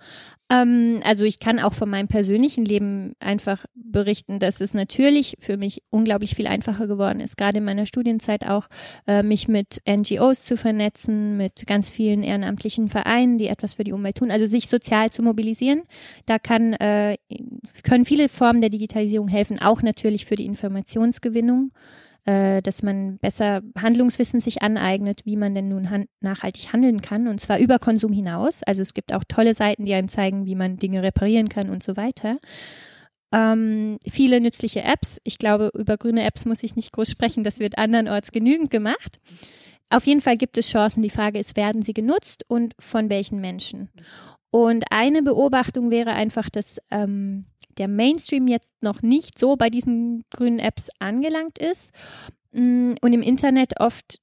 Ähm, 0.50 1.00
also 1.04 1.24
ich 1.24 1.38
kann 1.38 1.58
auch 1.58 1.74
von 1.74 1.88
meinem 1.88 2.08
persönlichen 2.08 2.64
Leben 2.64 3.14
einfach 3.20 3.64
berichten, 3.74 4.38
dass 4.38 4.60
es 4.62 4.74
natürlich 4.74 5.36
für 5.40 5.56
mich 5.56 5.82
unglaublich 5.90 6.34
viel 6.34 6.46
einfacher 6.46 6.86
geworden 6.86 7.20
ist, 7.20 7.36
gerade 7.36 7.58
in 7.58 7.64
meiner 7.64 7.86
Studienzeit 7.86 8.46
auch, 8.46 8.68
äh, 9.06 9.22
mich 9.22 9.48
mit 9.48 9.82
NGOs 9.86 10.44
zu 10.44 10.56
vernetzen, 10.56 11.36
mit 11.36 11.66
ganz 11.66 11.90
vielen 11.90 12.22
ehrenamtlichen 12.22 12.88
Vereinen, 12.88 13.38
die 13.38 13.48
etwas 13.48 13.74
für 13.74 13.84
die 13.84 13.92
Umwelt 13.92 14.16
tun, 14.16 14.30
also 14.30 14.46
sich 14.46 14.68
sozial 14.68 15.10
zu 15.10 15.22
mobilisieren. 15.22 15.82
Da 16.26 16.38
kann, 16.38 16.72
äh, 16.74 17.16
können 17.84 18.04
viele 18.04 18.28
Formen 18.28 18.60
der 18.60 18.70
Digitalisierung 18.70 19.28
helfen, 19.28 19.60
auch 19.60 19.82
natürlich 19.82 20.26
für 20.26 20.36
die 20.36 20.46
Informationsgewinnung 20.46 21.72
äh, 22.24 22.62
dass 22.62 22.82
man 22.82 23.18
besser 23.18 23.62
Handlungswissen 23.76 24.40
sich 24.40 24.62
aneignet, 24.62 25.22
wie 25.24 25.36
man 25.36 25.54
denn 25.54 25.68
nun 25.68 25.90
han 25.90 26.06
nachhaltig 26.20 26.72
handeln 26.72 27.02
kann 27.02 27.26
und 27.26 27.40
zwar 27.40 27.58
über 27.58 27.78
Konsum 27.78 28.12
hinaus. 28.12 28.62
Also 28.62 28.82
es 28.82 28.94
gibt 28.94 29.12
auch 29.12 29.24
tolle 29.26 29.54
Seiten, 29.54 29.84
die 29.84 29.94
einem 29.94 30.08
zeigen, 30.08 30.46
wie 30.46 30.54
man 30.54 30.76
Dinge 30.76 31.02
reparieren 31.02 31.48
kann 31.48 31.68
und 31.68 31.82
so 31.82 31.96
weiter. 31.96 32.38
Ähm, 33.32 33.98
viele 34.08 34.40
nützliche 34.40 34.82
Apps. 34.82 35.18
Ich 35.24 35.38
glaube, 35.38 35.70
über 35.74 35.96
grüne 35.96 36.24
Apps 36.24 36.44
muss 36.44 36.62
ich 36.62 36.76
nicht 36.76 36.92
groß 36.92 37.10
sprechen. 37.10 37.44
Das 37.44 37.58
wird 37.58 37.78
andernorts 37.78 38.30
genügend 38.30 38.70
gemacht. 38.70 39.20
Auf 39.90 40.06
jeden 40.06 40.20
Fall 40.20 40.36
gibt 40.36 40.58
es 40.58 40.68
Chancen. 40.68 41.02
Die 41.02 41.10
Frage 41.10 41.38
ist, 41.38 41.56
werden 41.56 41.82
sie 41.82 41.94
genutzt 41.94 42.44
und 42.48 42.74
von 42.78 43.10
welchen 43.10 43.40
Menschen? 43.40 43.90
Und 44.50 44.84
eine 44.90 45.22
Beobachtung 45.22 45.90
wäre 45.90 46.12
einfach, 46.12 46.50
dass 46.50 46.78
ähm, 46.90 47.46
der 47.78 47.88
Mainstream 47.88 48.48
jetzt 48.48 48.72
noch 48.82 49.02
nicht 49.02 49.38
so 49.38 49.56
bei 49.56 49.70
diesen 49.70 50.24
grünen 50.30 50.58
Apps 50.58 50.90
angelangt 50.98 51.58
ist 51.58 51.90
mm, 52.52 52.94
und 53.00 53.12
im 53.12 53.22
Internet 53.22 53.80
oft 53.80 54.20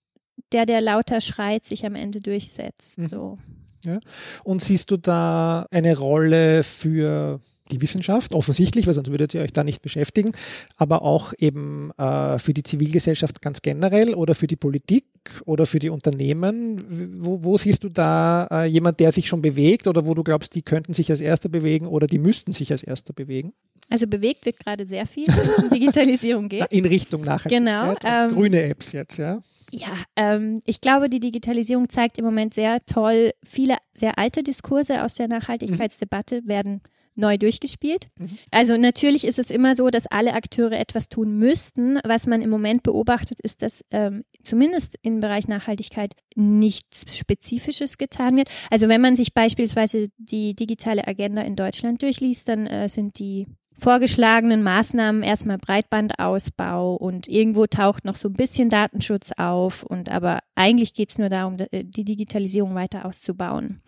der, 0.51 0.65
der 0.65 0.81
lauter 0.81 1.21
schreit, 1.21 1.65
sich 1.65 1.85
am 1.85 1.95
Ende 1.95 2.19
durchsetzt. 2.19 2.97
Mhm. 2.97 3.07
So. 3.07 3.37
Ja. 3.83 3.99
Und 4.43 4.61
siehst 4.61 4.91
du 4.91 4.97
da 4.97 5.65
eine 5.71 5.97
Rolle 5.97 6.63
für 6.63 7.41
die 7.71 7.81
Wissenschaft, 7.81 8.33
offensichtlich, 8.33 8.87
weil 8.87 8.93
sonst 8.93 9.11
würdet 9.11 9.33
ihr 9.33 9.41
euch 9.41 9.53
da 9.53 9.63
nicht 9.63 9.81
beschäftigen, 9.81 10.31
aber 10.77 11.01
auch 11.01 11.33
eben 11.37 11.91
äh, 11.97 12.39
für 12.39 12.53
die 12.53 12.63
Zivilgesellschaft 12.63 13.41
ganz 13.41 13.61
generell 13.61 14.13
oder 14.13 14.35
für 14.35 14.47
die 14.47 14.55
Politik 14.55 15.05
oder 15.45 15.65
für 15.65 15.79
die 15.79 15.89
Unternehmen. 15.89 17.19
Wo, 17.19 17.43
wo 17.43 17.57
siehst 17.57 17.83
du 17.83 17.89
da 17.89 18.47
äh, 18.51 18.65
jemand, 18.65 18.99
der 18.99 19.11
sich 19.11 19.27
schon 19.27 19.41
bewegt 19.41 19.87
oder 19.87 20.05
wo 20.05 20.13
du 20.13 20.23
glaubst, 20.23 20.55
die 20.55 20.61
könnten 20.61 20.93
sich 20.93 21.09
als 21.11 21.21
Erster 21.21 21.49
bewegen 21.49 21.87
oder 21.87 22.07
die 22.07 22.19
müssten 22.19 22.51
sich 22.51 22.71
als 22.71 22.83
Erster 22.83 23.13
bewegen? 23.13 23.53
Also 23.89 24.05
bewegt 24.07 24.45
wird 24.45 24.59
gerade 24.59 24.85
sehr 24.85 25.05
viel, 25.05 25.27
wenn 25.27 25.69
Digitalisierung 25.79 26.47
geht. 26.47 26.65
In 26.69 26.85
Richtung 26.85 27.21
Nachhaltigkeit. 27.21 28.01
Genau. 28.01 28.25
Ähm, 28.27 28.35
grüne 28.35 28.63
Apps 28.63 28.91
jetzt, 28.91 29.17
ja. 29.17 29.41
Ja, 29.71 29.91
ähm, 30.15 30.61
ich 30.65 30.81
glaube, 30.81 31.09
die 31.09 31.19
Digitalisierung 31.19 31.89
zeigt 31.89 32.17
im 32.17 32.25
Moment 32.25 32.53
sehr 32.53 32.83
toll, 32.85 33.31
viele 33.43 33.77
sehr 33.93 34.17
alte 34.17 34.41
Diskurse 34.41 35.03
aus 35.03 35.15
der 35.15 35.27
Nachhaltigkeitsdebatte 35.27 36.41
werden 36.45 36.81
neu 37.19 37.37
durchgespielt. 37.37 38.07
Mhm. 38.17 38.37
Also 38.51 38.77
natürlich 38.77 39.25
ist 39.25 39.39
es 39.39 39.51
immer 39.51 39.75
so, 39.75 39.89
dass 39.89 40.07
alle 40.07 40.33
Akteure 40.33 40.73
etwas 40.73 41.09
tun 41.09 41.37
müssten. 41.37 41.99
Was 42.03 42.25
man 42.25 42.41
im 42.41 42.49
Moment 42.49 42.83
beobachtet, 42.83 43.39
ist, 43.41 43.61
dass 43.61 43.85
ähm, 43.91 44.23
zumindest 44.41 44.97
im 45.01 45.19
Bereich 45.19 45.47
Nachhaltigkeit 45.47 46.13
nichts 46.35 47.05
Spezifisches 47.15 47.97
getan 47.97 48.37
wird. 48.37 48.49
Also 48.71 48.87
wenn 48.87 49.01
man 49.01 49.15
sich 49.15 49.33
beispielsweise 49.33 50.09
die 50.17 50.55
digitale 50.55 51.07
Agenda 51.07 51.41
in 51.41 51.55
Deutschland 51.55 52.01
durchliest, 52.01 52.49
dann 52.49 52.65
äh, 52.65 52.89
sind 52.89 53.19
die 53.19 53.45
vorgeschlagenen 53.79 54.61
Maßnahmen 54.61 55.23
erstmal 55.23 55.57
Breitbandausbau 55.57 56.95
und 56.95 57.27
irgendwo 57.27 57.65
taucht 57.65 58.05
noch 58.05 58.17
so 58.17 58.27
ein 58.27 58.33
bisschen 58.33 58.69
Datenschutz 58.69 59.31
auf 59.37 59.83
und 59.83 60.09
aber 60.09 60.39
eigentlich 60.55 60.93
geht 60.93 61.11
es 61.11 61.17
nur 61.17 61.29
darum, 61.29 61.57
die 61.71 62.03
Digitalisierung 62.03 62.75
weiter 62.75 63.05
auszubauen 63.05 63.81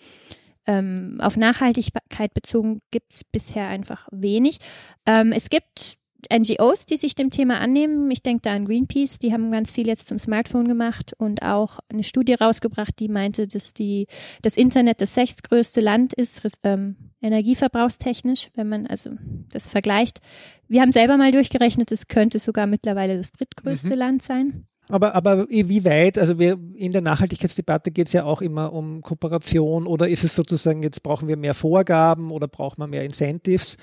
ähm, 0.67 1.17
auf 1.19 1.37
Nachhaltigkeit 1.37 2.33
bezogen 2.33 2.81
gibt 2.91 3.13
es 3.13 3.23
bisher 3.23 3.67
einfach 3.67 4.07
wenig. 4.11 4.59
Ähm, 5.05 5.31
es 5.31 5.49
gibt 5.49 5.97
NGOs, 6.31 6.85
die 6.85 6.97
sich 6.97 7.15
dem 7.15 7.29
Thema 7.31 7.59
annehmen. 7.59 8.09
Ich 8.11 8.21
denke 8.21 8.41
da 8.43 8.53
an 8.53 8.65
Greenpeace, 8.65 9.19
die 9.19 9.33
haben 9.33 9.51
ganz 9.51 9.71
viel 9.71 9.87
jetzt 9.87 10.07
zum 10.07 10.19
Smartphone 10.19 10.67
gemacht 10.67 11.13
und 11.17 11.41
auch 11.41 11.79
eine 11.89 12.03
Studie 12.03 12.33
rausgebracht, 12.33 12.99
die 12.99 13.07
meinte, 13.07 13.47
dass 13.47 13.73
die, 13.73 14.07
das 14.41 14.57
Internet 14.57 15.01
das 15.01 15.15
sechstgrößte 15.15 15.81
Land 15.81 16.13
ist, 16.13 16.43
ähm, 16.63 16.95
energieverbrauchstechnisch, 17.21 18.49
wenn 18.55 18.69
man 18.69 18.87
also 18.87 19.11
das 19.49 19.67
vergleicht. 19.67 20.19
Wir 20.67 20.81
haben 20.81 20.91
selber 20.91 21.17
mal 21.17 21.31
durchgerechnet, 21.31 21.91
es 21.91 22.07
könnte 22.07 22.39
sogar 22.39 22.67
mittlerweile 22.67 23.17
das 23.17 23.31
drittgrößte 23.31 23.89
mhm. 23.89 23.95
Land 23.95 24.21
sein. 24.21 24.67
Aber, 24.91 25.15
aber 25.15 25.47
wie 25.49 25.85
weit, 25.85 26.17
also 26.17 26.37
wir, 26.37 26.57
in 26.75 26.91
der 26.91 27.01
Nachhaltigkeitsdebatte 27.01 27.91
geht 27.91 28.07
es 28.07 28.13
ja 28.13 28.23
auch 28.23 28.41
immer 28.41 28.73
um 28.73 29.01
Kooperation 29.01 29.87
oder 29.87 30.09
ist 30.09 30.23
es 30.23 30.35
sozusagen, 30.35 30.83
jetzt 30.83 31.03
brauchen 31.03 31.27
wir 31.27 31.37
mehr 31.37 31.53
Vorgaben 31.53 32.31
oder 32.31 32.47
braucht 32.47 32.77
man 32.77 32.89
mehr 32.89 33.03
Incentives? 33.03 33.77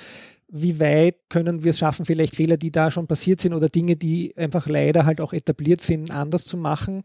Wie 0.51 0.81
weit 0.81 1.17
können 1.29 1.63
wir 1.63 1.71
es 1.71 1.79
schaffen, 1.79 2.07
vielleicht 2.07 2.35
Fehler, 2.35 2.57
die 2.57 2.71
da 2.71 2.91
schon 2.91 3.07
passiert 3.07 3.41
sind 3.41 3.53
oder 3.53 3.69
Dinge, 3.69 3.97
die 3.97 4.35
einfach 4.37 4.67
leider 4.67 5.05
halt 5.05 5.21
auch 5.21 5.33
etabliert 5.33 5.83
sind, 5.83 6.11
anders 6.11 6.45
zu 6.45 6.57
machen? 6.57 7.03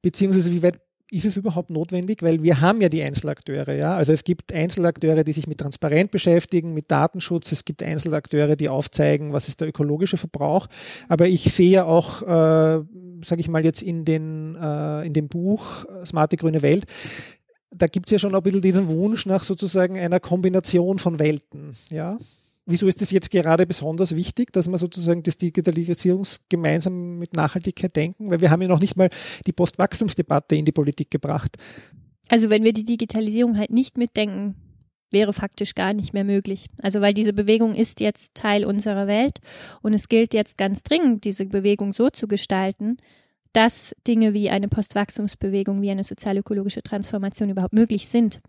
Beziehungsweise 0.00 0.52
wie 0.52 0.62
weit 0.62 0.80
ist 1.10 1.24
es 1.24 1.36
überhaupt 1.36 1.70
notwendig? 1.70 2.22
Weil 2.22 2.42
wir 2.42 2.60
haben 2.60 2.80
ja 2.80 2.88
die 2.88 3.02
Einzelakteure, 3.02 3.74
ja. 3.74 3.96
Also 3.96 4.12
es 4.12 4.24
gibt 4.24 4.52
Einzelakteure, 4.52 5.24
die 5.24 5.32
sich 5.32 5.46
mit 5.46 5.58
Transparent 5.58 6.10
beschäftigen, 6.10 6.74
mit 6.74 6.90
Datenschutz. 6.90 7.52
Es 7.52 7.64
gibt 7.64 7.82
Einzelakteure, 7.82 8.56
die 8.56 8.68
aufzeigen, 8.68 9.32
was 9.32 9.48
ist 9.48 9.60
der 9.60 9.68
ökologische 9.68 10.16
Verbrauch. 10.16 10.66
Aber 11.08 11.28
ich 11.28 11.52
sehe 11.54 11.70
ja 11.70 11.84
auch, 11.84 12.22
äh, 12.22 12.84
sage 13.22 13.40
ich 13.40 13.48
mal 13.48 13.64
jetzt 13.64 13.82
in, 13.82 14.04
den, 14.04 14.56
äh, 14.56 15.06
in 15.06 15.12
dem 15.12 15.28
Buch 15.28 15.84
Smarte 16.04 16.36
grüne 16.36 16.62
Welt, 16.62 16.86
da 17.70 17.86
gibt 17.86 18.06
es 18.06 18.12
ja 18.12 18.18
schon 18.18 18.34
ein 18.34 18.42
bisschen 18.42 18.62
diesen 18.62 18.88
Wunsch 18.88 19.26
nach 19.26 19.44
sozusagen 19.44 19.98
einer 19.98 20.20
Kombination 20.20 20.98
von 20.98 21.18
Welten, 21.18 21.76
ja. 21.90 22.18
Wieso 22.68 22.88
ist 22.88 23.00
es 23.00 23.12
jetzt 23.12 23.30
gerade 23.30 23.64
besonders 23.64 24.16
wichtig, 24.16 24.52
dass 24.52 24.68
wir 24.68 24.76
sozusagen 24.76 25.22
das 25.22 25.38
Digitalisierungs 25.38 26.40
gemeinsam 26.48 27.16
mit 27.18 27.34
Nachhaltigkeit 27.34 27.94
denken? 27.94 28.28
Weil 28.28 28.40
wir 28.40 28.50
haben 28.50 28.60
ja 28.60 28.68
noch 28.68 28.80
nicht 28.80 28.96
mal 28.96 29.08
die 29.46 29.52
Postwachstumsdebatte 29.52 30.56
in 30.56 30.64
die 30.64 30.72
Politik 30.72 31.10
gebracht. 31.10 31.56
Also 32.28 32.50
wenn 32.50 32.64
wir 32.64 32.72
die 32.72 32.82
Digitalisierung 32.82 33.56
halt 33.56 33.70
nicht 33.70 33.96
mitdenken, 33.96 34.56
wäre 35.12 35.32
faktisch 35.32 35.76
gar 35.76 35.92
nicht 35.92 36.12
mehr 36.12 36.24
möglich. 36.24 36.66
Also 36.82 37.00
weil 37.00 37.14
diese 37.14 37.32
Bewegung 37.32 37.72
ist 37.74 38.00
jetzt 38.00 38.34
Teil 38.34 38.64
unserer 38.64 39.06
Welt 39.06 39.38
und 39.82 39.94
es 39.94 40.08
gilt 40.08 40.34
jetzt 40.34 40.58
ganz 40.58 40.82
dringend, 40.82 41.24
diese 41.24 41.46
Bewegung 41.46 41.92
so 41.92 42.10
zu 42.10 42.26
gestalten, 42.26 42.96
dass 43.52 43.94
Dinge 44.06 44.34
wie 44.34 44.50
eine 44.50 44.68
Postwachstumsbewegung, 44.68 45.80
wie 45.82 45.90
eine 45.90 46.04
sozialökologische 46.04 46.82
Transformation 46.82 47.48
überhaupt 47.48 47.72
möglich 47.72 48.08
sind. 48.08 48.40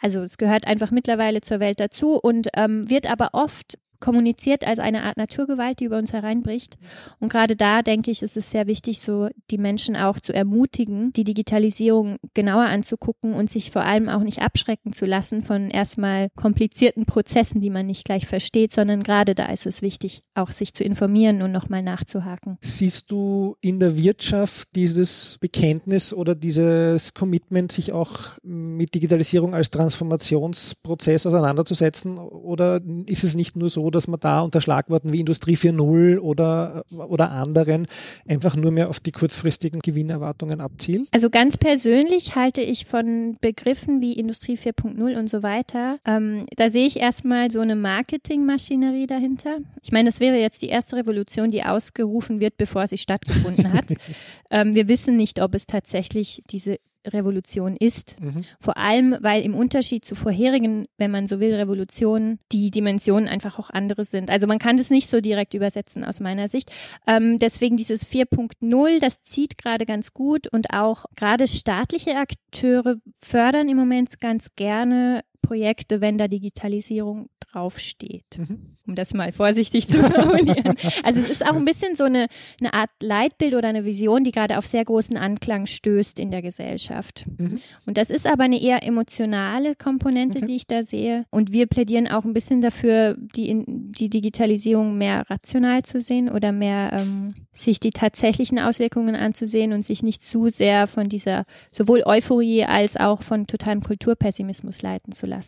Also 0.00 0.22
es 0.22 0.38
gehört 0.38 0.66
einfach 0.66 0.90
mittlerweile 0.90 1.40
zur 1.40 1.60
Welt 1.60 1.78
dazu 1.78 2.16
und 2.16 2.48
ähm, 2.54 2.88
wird 2.88 3.10
aber 3.10 3.30
oft 3.32 3.78
kommuniziert 4.00 4.66
als 4.66 4.78
eine 4.78 5.04
Art 5.04 5.16
Naturgewalt, 5.16 5.80
die 5.80 5.84
über 5.84 5.98
uns 5.98 6.12
hereinbricht. 6.12 6.78
Und 7.18 7.30
gerade 7.30 7.56
da 7.56 7.82
denke 7.82 8.10
ich, 8.10 8.22
ist 8.22 8.36
es 8.36 8.50
sehr 8.50 8.66
wichtig, 8.66 9.00
so 9.00 9.28
die 9.50 9.58
Menschen 9.58 9.96
auch 9.96 10.18
zu 10.20 10.32
ermutigen, 10.32 11.12
die 11.12 11.24
Digitalisierung 11.24 12.16
genauer 12.34 12.64
anzugucken 12.64 13.34
und 13.34 13.50
sich 13.50 13.70
vor 13.70 13.82
allem 13.82 14.08
auch 14.08 14.22
nicht 14.22 14.40
abschrecken 14.42 14.92
zu 14.92 15.06
lassen 15.06 15.42
von 15.42 15.70
erstmal 15.70 16.28
komplizierten 16.36 17.04
Prozessen, 17.04 17.60
die 17.60 17.70
man 17.70 17.86
nicht 17.86 18.04
gleich 18.04 18.26
versteht, 18.26 18.72
sondern 18.72 19.02
gerade 19.02 19.34
da 19.34 19.46
ist 19.46 19.66
es 19.66 19.82
wichtig, 19.82 20.22
auch 20.34 20.50
sich 20.50 20.74
zu 20.74 20.84
informieren 20.84 21.42
und 21.42 21.52
nochmal 21.52 21.82
nachzuhaken. 21.82 22.58
Siehst 22.62 23.10
du 23.10 23.56
in 23.60 23.78
der 23.78 23.96
Wirtschaft 23.96 24.68
dieses 24.74 25.36
Bekenntnis 25.40 26.12
oder 26.12 26.34
dieses 26.34 27.14
Commitment, 27.14 27.72
sich 27.72 27.92
auch 27.92 28.38
mit 28.42 28.94
Digitalisierung 28.94 29.54
als 29.54 29.70
Transformationsprozess 29.70 31.26
auseinanderzusetzen? 31.26 32.18
Oder 32.18 32.80
ist 33.06 33.24
es 33.24 33.34
nicht 33.34 33.56
nur 33.56 33.68
so, 33.68 33.89
dass 33.90 34.08
man 34.08 34.20
da 34.20 34.40
unter 34.40 34.60
Schlagworten 34.60 35.12
wie 35.12 35.20
Industrie 35.20 35.56
4.0 35.56 36.18
oder, 36.18 36.84
oder 36.90 37.30
anderen 37.30 37.86
einfach 38.28 38.56
nur 38.56 38.70
mehr 38.70 38.88
auf 38.88 39.00
die 39.00 39.12
kurzfristigen 39.12 39.80
Gewinnerwartungen 39.80 40.60
abzielt? 40.60 41.08
Also 41.12 41.30
ganz 41.30 41.56
persönlich 41.56 42.36
halte 42.36 42.62
ich 42.62 42.86
von 42.86 43.36
Begriffen 43.40 44.00
wie 44.00 44.12
Industrie 44.14 44.56
4.0 44.56 45.18
und 45.18 45.28
so 45.28 45.42
weiter, 45.42 45.98
ähm, 46.04 46.46
da 46.56 46.70
sehe 46.70 46.86
ich 46.86 46.98
erstmal 46.98 47.50
so 47.50 47.60
eine 47.60 47.76
Marketingmaschinerie 47.76 49.06
dahinter. 49.06 49.58
Ich 49.82 49.92
meine, 49.92 50.08
das 50.08 50.20
wäre 50.20 50.36
jetzt 50.36 50.62
die 50.62 50.68
erste 50.68 50.96
Revolution, 50.96 51.50
die 51.50 51.64
ausgerufen 51.64 52.40
wird, 52.40 52.56
bevor 52.56 52.86
sie 52.86 52.98
stattgefunden 52.98 53.72
hat. 53.72 53.94
ähm, 54.50 54.74
wir 54.74 54.88
wissen 54.88 55.16
nicht, 55.16 55.40
ob 55.40 55.54
es 55.54 55.66
tatsächlich 55.66 56.42
diese 56.50 56.78
Revolution 57.06 57.76
ist. 57.76 58.20
Mhm. 58.20 58.44
Vor 58.58 58.76
allem, 58.76 59.16
weil 59.20 59.42
im 59.42 59.54
Unterschied 59.54 60.04
zu 60.04 60.14
vorherigen, 60.14 60.86
wenn 60.98 61.10
man 61.10 61.26
so 61.26 61.40
will, 61.40 61.54
Revolutionen, 61.54 62.38
die 62.52 62.70
Dimensionen 62.70 63.28
einfach 63.28 63.58
auch 63.58 63.70
andere 63.70 64.04
sind. 64.04 64.30
Also 64.30 64.46
man 64.46 64.58
kann 64.58 64.76
das 64.76 64.90
nicht 64.90 65.08
so 65.08 65.20
direkt 65.20 65.54
übersetzen 65.54 66.04
aus 66.04 66.20
meiner 66.20 66.48
Sicht. 66.48 66.70
Ähm, 67.06 67.38
deswegen 67.38 67.76
dieses 67.76 68.06
4.0, 68.06 69.00
das 69.00 69.22
zieht 69.22 69.58
gerade 69.58 69.86
ganz 69.86 70.12
gut 70.12 70.46
und 70.48 70.72
auch 70.72 71.06
gerade 71.16 71.46
staatliche 71.46 72.16
Akteure 72.16 72.96
fördern 73.20 73.68
im 73.68 73.76
Moment 73.76 74.20
ganz 74.20 74.54
gerne 74.54 75.22
Projekte, 75.50 76.00
wenn 76.00 76.16
da 76.16 76.28
Digitalisierung 76.28 77.28
draufsteht, 77.40 78.38
mhm. 78.38 78.76
um 78.86 78.94
das 78.94 79.14
mal 79.14 79.32
vorsichtig 79.32 79.88
zu 79.88 79.98
formulieren. 80.10 80.76
also 81.02 81.18
es 81.18 81.28
ist 81.28 81.44
auch 81.44 81.56
ein 81.56 81.64
bisschen 81.64 81.96
so 81.96 82.04
eine, 82.04 82.28
eine 82.60 82.72
Art 82.72 82.90
Leitbild 83.02 83.56
oder 83.56 83.68
eine 83.68 83.84
Vision, 83.84 84.22
die 84.22 84.30
gerade 84.30 84.58
auf 84.58 84.66
sehr 84.66 84.84
großen 84.84 85.16
Anklang 85.16 85.66
stößt 85.66 86.20
in 86.20 86.30
der 86.30 86.40
Gesellschaft. 86.40 87.26
Mhm. 87.36 87.56
Und 87.84 87.98
das 87.98 88.10
ist 88.10 88.28
aber 88.28 88.44
eine 88.44 88.62
eher 88.62 88.84
emotionale 88.84 89.74
Komponente, 89.74 90.38
okay. 90.38 90.46
die 90.46 90.54
ich 90.54 90.68
da 90.68 90.84
sehe. 90.84 91.26
Und 91.30 91.52
wir 91.52 91.66
plädieren 91.66 92.06
auch 92.06 92.24
ein 92.24 92.32
bisschen 92.32 92.60
dafür, 92.60 93.16
die, 93.18 93.64
die 93.66 94.08
Digitalisierung 94.08 94.98
mehr 94.98 95.28
rational 95.28 95.82
zu 95.82 96.00
sehen 96.00 96.30
oder 96.30 96.52
mehr 96.52 96.96
ähm, 97.00 97.34
sich 97.52 97.80
die 97.80 97.90
tatsächlichen 97.90 98.60
Auswirkungen 98.60 99.16
anzusehen 99.16 99.72
und 99.72 99.84
sich 99.84 100.04
nicht 100.04 100.22
zu 100.22 100.48
sehr 100.48 100.86
von 100.86 101.08
dieser 101.08 101.44
sowohl 101.72 102.04
Euphorie 102.06 102.64
als 102.64 102.96
auch 102.96 103.22
von 103.22 103.48
totalem 103.48 103.82
Kulturpessimismus 103.82 104.82
leiten 104.82 105.12
zu 105.12 105.26
lassen. 105.26 105.39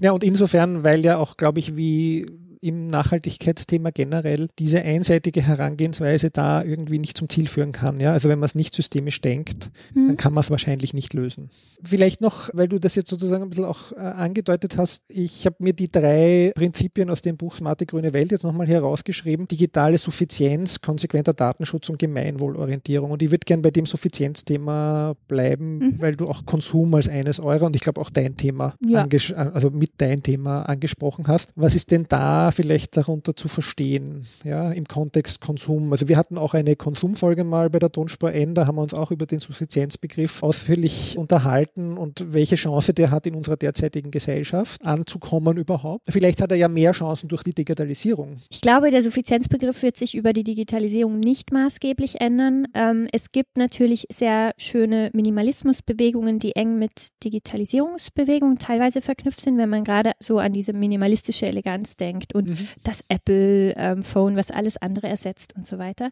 Ja, 0.00 0.12
und 0.12 0.24
insofern, 0.24 0.84
weil 0.84 1.04
ja 1.04 1.18
auch, 1.18 1.36
glaube 1.36 1.60
ich, 1.60 1.76
wie 1.76 2.26
im 2.60 2.86
Nachhaltigkeitsthema 2.88 3.90
generell 3.90 4.48
diese 4.58 4.82
einseitige 4.82 5.42
Herangehensweise 5.42 6.30
da 6.30 6.62
irgendwie 6.62 6.98
nicht 6.98 7.16
zum 7.16 7.28
Ziel 7.28 7.48
führen 7.48 7.72
kann. 7.72 8.00
Ja? 8.00 8.12
Also 8.12 8.28
wenn 8.28 8.38
man 8.38 8.46
es 8.46 8.54
nicht 8.54 8.74
systemisch 8.74 9.20
denkt, 9.20 9.70
mhm. 9.94 10.08
dann 10.08 10.16
kann 10.16 10.34
man 10.34 10.40
es 10.42 10.50
wahrscheinlich 10.50 10.92
nicht 10.92 11.14
lösen. 11.14 11.50
Vielleicht 11.82 12.20
noch, 12.20 12.50
weil 12.52 12.68
du 12.68 12.78
das 12.78 12.94
jetzt 12.94 13.08
sozusagen 13.08 13.42
ein 13.42 13.48
bisschen 13.48 13.64
auch 13.64 13.92
äh, 13.92 13.96
angedeutet 13.96 14.76
hast, 14.76 15.02
ich 15.08 15.46
habe 15.46 15.56
mir 15.60 15.72
die 15.72 15.90
drei 15.90 16.52
Prinzipien 16.54 17.08
aus 17.08 17.22
dem 17.22 17.36
Buch 17.36 17.54
Smarte 17.56 17.86
Grüne 17.86 18.12
Welt 18.12 18.30
jetzt 18.30 18.44
nochmal 18.44 18.66
herausgeschrieben. 18.66 19.48
Digitale 19.48 19.96
Suffizienz, 19.96 20.80
konsequenter 20.82 21.32
Datenschutz 21.32 21.88
und 21.88 21.98
Gemeinwohlorientierung. 21.98 23.10
Und 23.10 23.22
ich 23.22 23.30
würde 23.30 23.44
gern 23.46 23.62
bei 23.62 23.70
dem 23.70 23.86
Suffizienzthema 23.86 25.14
bleiben, 25.28 25.78
mhm. 25.78 25.94
weil 26.00 26.16
du 26.16 26.26
auch 26.26 26.44
Konsum 26.44 26.94
als 26.94 27.08
eines 27.08 27.40
eurer 27.40 27.66
und 27.66 27.76
ich 27.76 27.82
glaube 27.82 28.00
auch 28.00 28.10
dein 28.10 28.36
Thema, 28.36 28.74
ja. 28.86 29.06
also 29.36 29.70
mit 29.70 29.92
dein 29.98 30.22
Thema 30.22 30.62
angesprochen 30.62 31.26
hast. 31.26 31.52
Was 31.56 31.74
ist 31.74 31.90
denn 31.90 32.04
da 32.08 32.49
vielleicht 32.52 32.96
darunter 32.96 33.34
zu 33.36 33.48
verstehen, 33.48 34.26
ja, 34.44 34.72
im 34.72 34.86
Kontext 34.86 35.40
Konsum. 35.40 35.92
Also 35.92 36.08
wir 36.08 36.16
hatten 36.16 36.38
auch 36.38 36.54
eine 36.54 36.76
Konsumfolge 36.76 37.44
mal 37.44 37.70
bei 37.70 37.78
der 37.78 37.92
Tonspur 37.92 38.32
N, 38.32 38.54
da 38.54 38.66
haben 38.66 38.76
wir 38.76 38.82
uns 38.82 38.94
auch 38.94 39.10
über 39.10 39.26
den 39.26 39.40
Suffizienzbegriff 39.40 40.42
ausführlich 40.42 41.16
unterhalten 41.18 41.96
und 41.96 42.32
welche 42.32 42.56
Chance 42.56 42.94
der 42.94 43.10
hat 43.10 43.26
in 43.26 43.34
unserer 43.34 43.56
derzeitigen 43.56 44.10
Gesellschaft 44.10 44.84
anzukommen 44.84 45.56
überhaupt. 45.56 46.04
Vielleicht 46.08 46.40
hat 46.40 46.50
er 46.50 46.56
ja 46.56 46.68
mehr 46.68 46.92
Chancen 46.92 47.28
durch 47.28 47.42
die 47.42 47.54
Digitalisierung. 47.54 48.38
Ich 48.50 48.60
glaube, 48.60 48.90
der 48.90 49.02
Suffizienzbegriff 49.02 49.82
wird 49.82 49.96
sich 49.96 50.14
über 50.14 50.32
die 50.32 50.44
Digitalisierung 50.44 51.20
nicht 51.20 51.52
maßgeblich 51.52 52.20
ändern. 52.20 52.66
Ähm, 52.74 53.08
es 53.12 53.32
gibt 53.32 53.56
natürlich 53.56 54.06
sehr 54.10 54.52
schöne 54.58 55.10
Minimalismusbewegungen, 55.12 56.38
die 56.38 56.56
eng 56.56 56.78
mit 56.78 57.08
Digitalisierungsbewegungen 57.24 58.58
teilweise 58.58 59.00
verknüpft 59.00 59.40
sind, 59.40 59.58
wenn 59.58 59.68
man 59.68 59.84
gerade 59.84 60.12
so 60.18 60.38
an 60.38 60.52
diese 60.52 60.72
minimalistische 60.72 61.46
Eleganz 61.46 61.96
denkt 61.96 62.34
und 62.40 62.50
mhm. 62.50 62.68
das 62.82 63.04
Apple-Phone, 63.08 64.32
ähm, 64.32 64.36
was 64.36 64.50
alles 64.50 64.76
andere 64.76 65.08
ersetzt 65.08 65.54
und 65.56 65.66
so 65.66 65.78
weiter 65.78 66.10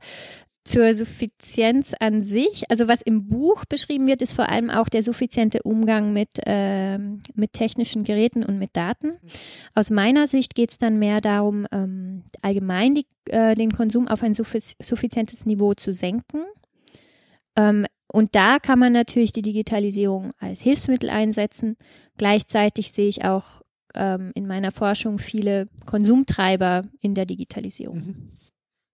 zur 0.68 0.92
Suffizienz 0.94 1.94
an 1.98 2.22
sich. 2.22 2.64
Also 2.68 2.88
was 2.88 3.00
im 3.00 3.28
Buch 3.28 3.64
beschrieben 3.64 4.06
wird, 4.06 4.20
ist 4.20 4.34
vor 4.34 4.50
allem 4.50 4.68
auch 4.68 4.90
der 4.90 5.02
suffiziente 5.02 5.62
Umgang 5.62 6.12
mit, 6.12 6.28
äh, 6.44 6.98
mit 6.98 7.54
technischen 7.54 8.04
Geräten 8.04 8.44
und 8.44 8.58
mit 8.58 8.76
Daten. 8.76 9.14
Aus 9.74 9.90
meiner 9.90 10.26
Sicht 10.26 10.54
geht 10.54 10.70
es 10.70 10.78
dann 10.78 10.98
mehr 10.98 11.22
darum, 11.22 11.66
ähm, 11.72 12.24
allgemein 12.42 12.94
die, 12.94 13.06
äh, 13.30 13.54
den 13.54 13.72
Konsum 13.72 14.08
auf 14.08 14.22
ein 14.22 14.34
suffizientes 14.34 15.46
Niveau 15.46 15.72
zu 15.72 15.94
senken. 15.94 16.44
Ähm, 17.56 17.86
und 18.12 18.34
da 18.34 18.58
kann 18.58 18.78
man 18.78 18.92
natürlich 18.92 19.32
die 19.32 19.42
Digitalisierung 19.42 20.32
als 20.38 20.60
Hilfsmittel 20.60 21.08
einsetzen. 21.08 21.76
Gleichzeitig 22.18 22.92
sehe 22.92 23.08
ich 23.08 23.24
auch 23.24 23.62
ähm, 23.94 24.32
in 24.34 24.46
meiner 24.46 24.70
Forschung 24.70 25.18
viele 25.18 25.68
Konsumtreiber 25.86 26.82
in 27.00 27.14
der 27.14 27.26
Digitalisierung. 27.26 27.98
Mhm 27.98 28.38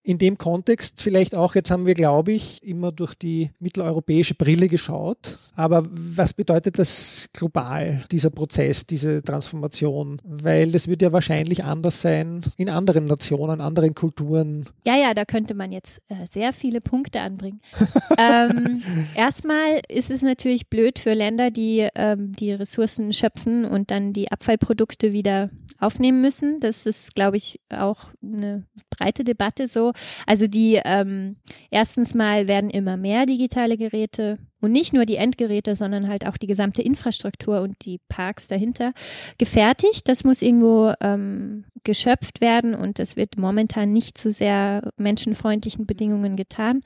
in 0.04 0.18
dem 0.18 0.36
Kontext 0.36 1.00
vielleicht 1.00 1.34
auch, 1.34 1.54
jetzt 1.54 1.70
haben 1.70 1.86
wir, 1.86 1.94
glaube 1.94 2.32
ich, 2.32 2.62
immer 2.62 2.92
durch 2.92 3.14
die 3.14 3.50
mitteleuropäische 3.58 4.34
Brille 4.34 4.68
geschaut. 4.68 5.38
Aber 5.56 5.82
was 5.90 6.34
bedeutet 6.34 6.78
das 6.78 7.30
global, 7.32 8.04
dieser 8.12 8.28
Prozess, 8.28 8.84
diese 8.84 9.22
Transformation? 9.22 10.20
Weil 10.22 10.72
das 10.72 10.88
wird 10.88 11.00
ja 11.00 11.12
wahrscheinlich 11.12 11.64
anders 11.64 12.02
sein 12.02 12.42
in 12.58 12.68
anderen 12.68 13.06
Nationen, 13.06 13.62
anderen 13.62 13.94
Kulturen. 13.94 14.66
Ja, 14.84 14.94
ja, 14.94 15.14
da 15.14 15.24
könnte 15.24 15.54
man 15.54 15.72
jetzt 15.72 16.02
äh, 16.08 16.26
sehr 16.30 16.52
viele 16.52 16.82
Punkte 16.82 17.20
anbringen. 17.20 17.62
ähm, 18.18 18.82
erstmal 19.14 19.80
ist 19.88 20.10
es 20.10 20.20
natürlich 20.20 20.68
blöd 20.68 20.98
für 20.98 21.14
Länder, 21.14 21.50
die 21.50 21.88
ähm, 21.94 22.32
die 22.32 22.52
Ressourcen 22.52 23.14
schöpfen 23.14 23.64
und 23.64 23.90
dann 23.90 24.12
die 24.12 24.30
Abfallprodukte 24.30 25.14
wieder 25.14 25.48
aufnehmen 25.80 26.20
müssen. 26.20 26.60
Das 26.60 26.86
ist, 26.86 27.14
glaube 27.14 27.36
ich, 27.36 27.60
auch 27.70 28.06
eine 28.22 28.64
breite 28.90 29.24
Debatte 29.24 29.68
so. 29.68 29.92
Also 30.26 30.46
die 30.46 30.80
ähm, 30.84 31.36
erstens 31.70 32.14
mal 32.14 32.48
werden 32.48 32.70
immer 32.70 32.96
mehr 32.96 33.26
digitale 33.26 33.76
Geräte 33.76 34.38
und 34.60 34.72
nicht 34.72 34.92
nur 34.92 35.04
die 35.04 35.16
Endgeräte, 35.16 35.76
sondern 35.76 36.08
halt 36.08 36.26
auch 36.26 36.36
die 36.36 36.46
gesamte 36.46 36.82
Infrastruktur 36.82 37.60
und 37.60 37.84
die 37.84 38.00
Parks 38.08 38.48
dahinter 38.48 38.92
gefertigt. 39.38 40.08
Das 40.08 40.24
muss 40.24 40.42
irgendwo 40.42 40.94
ähm, 41.00 41.64
geschöpft 41.84 42.40
werden 42.40 42.74
und 42.74 42.98
das 42.98 43.16
wird 43.16 43.38
momentan 43.38 43.92
nicht 43.92 44.16
zu 44.16 44.30
sehr 44.30 44.90
menschenfreundlichen 44.96 45.86
Bedingungen 45.86 46.36
getan. 46.36 46.80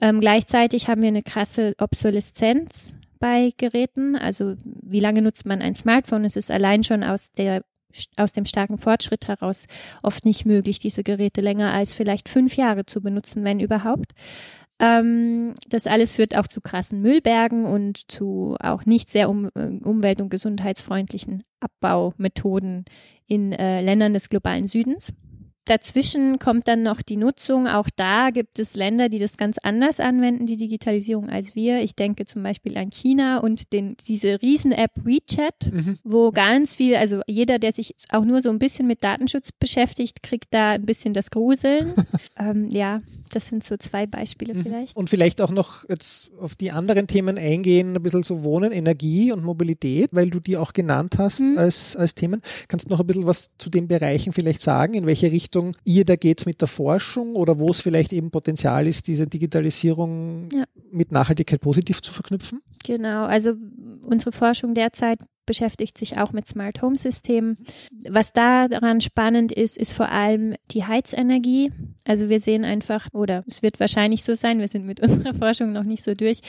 Ähm, 0.00 0.20
gleichzeitig 0.20 0.88
haben 0.88 1.00
wir 1.02 1.08
eine 1.08 1.22
krasse 1.22 1.74
Obsoleszenz 1.78 2.94
bei 3.18 3.52
Geräten. 3.56 4.16
Also 4.16 4.56
wie 4.64 5.00
lange 5.00 5.22
nutzt 5.22 5.46
man 5.46 5.62
ein 5.62 5.74
Smartphone? 5.74 6.26
Es 6.26 6.36
ist 6.36 6.50
allein 6.50 6.84
schon 6.84 7.02
aus 7.02 7.32
der 7.32 7.64
aus 8.16 8.32
dem 8.32 8.44
starken 8.44 8.78
Fortschritt 8.78 9.28
heraus 9.28 9.66
oft 10.02 10.24
nicht 10.24 10.46
möglich, 10.46 10.78
diese 10.78 11.02
Geräte 11.02 11.40
länger 11.40 11.72
als 11.72 11.92
vielleicht 11.92 12.28
fünf 12.28 12.56
Jahre 12.56 12.86
zu 12.86 13.00
benutzen, 13.00 13.44
wenn 13.44 13.60
überhaupt. 13.60 14.12
Ähm, 14.80 15.54
das 15.68 15.86
alles 15.86 16.16
führt 16.16 16.36
auch 16.36 16.48
zu 16.48 16.60
krassen 16.60 17.00
Müllbergen 17.00 17.64
und 17.64 18.10
zu 18.10 18.56
auch 18.60 18.84
nicht 18.86 19.08
sehr 19.08 19.30
um, 19.30 19.48
äh, 19.54 19.66
umwelt- 19.82 20.20
und 20.20 20.30
gesundheitsfreundlichen 20.30 21.44
Abbaumethoden 21.60 22.84
in 23.26 23.52
äh, 23.52 23.80
Ländern 23.80 24.14
des 24.14 24.28
globalen 24.28 24.66
Südens. 24.66 25.12
Dazwischen 25.66 26.38
kommt 26.38 26.68
dann 26.68 26.82
noch 26.82 27.00
die 27.00 27.16
Nutzung. 27.16 27.66
Auch 27.66 27.88
da 27.94 28.30
gibt 28.30 28.58
es 28.58 28.76
Länder, 28.76 29.08
die 29.08 29.18
das 29.18 29.36
ganz 29.36 29.56
anders 29.58 29.98
anwenden, 29.98 30.46
die 30.46 30.58
Digitalisierung 30.58 31.30
als 31.30 31.54
wir. 31.54 31.80
Ich 31.80 31.96
denke 31.96 32.26
zum 32.26 32.42
Beispiel 32.42 32.76
an 32.76 32.90
China 32.90 33.38
und 33.38 33.72
den, 33.72 33.96
diese 34.06 34.42
Riesen-App 34.42 34.92
WeChat, 34.96 35.72
mhm. 35.72 35.98
wo 36.04 36.32
ganz 36.32 36.74
viel, 36.74 36.96
also 36.96 37.22
jeder, 37.26 37.58
der 37.58 37.72
sich 37.72 37.94
auch 38.10 38.24
nur 38.24 38.42
so 38.42 38.50
ein 38.50 38.58
bisschen 38.58 38.86
mit 38.86 39.02
Datenschutz 39.02 39.52
beschäftigt, 39.52 40.22
kriegt 40.22 40.52
da 40.52 40.72
ein 40.72 40.84
bisschen 40.84 41.14
das 41.14 41.30
Gruseln. 41.30 41.94
ähm, 42.38 42.68
ja, 42.70 43.00
das 43.34 43.48
sind 43.48 43.64
so 43.64 43.76
zwei 43.76 44.06
Beispiele 44.06 44.54
mhm. 44.54 44.62
vielleicht. 44.62 44.96
Und 44.96 45.10
vielleicht 45.10 45.40
auch 45.40 45.50
noch 45.50 45.88
jetzt 45.88 46.30
auf 46.40 46.54
die 46.54 46.70
anderen 46.70 47.06
Themen 47.06 47.38
eingehen, 47.38 47.96
ein 47.96 48.02
bisschen 48.02 48.22
so 48.22 48.44
Wohnen, 48.44 48.72
Energie 48.72 49.32
und 49.32 49.44
Mobilität, 49.44 50.10
weil 50.12 50.30
du 50.30 50.40
die 50.40 50.56
auch 50.56 50.72
genannt 50.72 51.16
hast 51.18 51.40
mhm. 51.40 51.58
als, 51.58 51.96
als 51.96 52.14
Themen. 52.14 52.42
Kannst 52.68 52.86
du 52.86 52.90
noch 52.90 53.00
ein 53.00 53.06
bisschen 53.06 53.26
was 53.26 53.50
zu 53.58 53.70
den 53.70 53.88
Bereichen 53.88 54.32
vielleicht 54.32 54.62
sagen, 54.62 54.94
in 54.94 55.06
welche 55.06 55.30
Richtung 55.30 55.76
ihr 55.84 56.04
da 56.04 56.16
geht 56.16 56.46
mit 56.46 56.60
der 56.60 56.68
Forschung 56.68 57.34
oder 57.34 57.58
wo 57.58 57.70
es 57.70 57.80
vielleicht 57.80 58.12
eben 58.12 58.30
Potenzial 58.30 58.86
ist, 58.86 59.06
diese 59.06 59.26
Digitalisierung 59.26 60.48
ja. 60.52 60.64
mit 60.90 61.12
Nachhaltigkeit 61.12 61.60
positiv 61.60 62.02
zu 62.02 62.12
verknüpfen? 62.12 62.60
Genau, 62.84 63.24
also 63.24 63.54
unsere 64.06 64.32
Forschung 64.32 64.74
derzeit 64.74 65.20
beschäftigt 65.46 65.98
sich 65.98 66.18
auch 66.18 66.32
mit 66.32 66.46
Smart 66.46 66.82
Home 66.82 66.96
Systemen. 66.96 67.58
Was 68.08 68.32
daran 68.32 69.00
spannend 69.00 69.52
ist, 69.52 69.76
ist 69.76 69.92
vor 69.92 70.10
allem 70.10 70.54
die 70.70 70.84
Heizenergie. 70.84 71.70
Also 72.04 72.28
wir 72.28 72.40
sehen 72.40 72.64
einfach, 72.64 73.08
oder 73.12 73.44
es 73.46 73.62
wird 73.62 73.80
wahrscheinlich 73.80 74.24
so 74.24 74.34
sein, 74.34 74.60
wir 74.60 74.68
sind 74.68 74.86
mit 74.86 75.00
unserer 75.02 75.34
Forschung 75.34 75.72
noch 75.72 75.84
nicht 75.84 76.04
so 76.04 76.14
durch, 76.14 76.40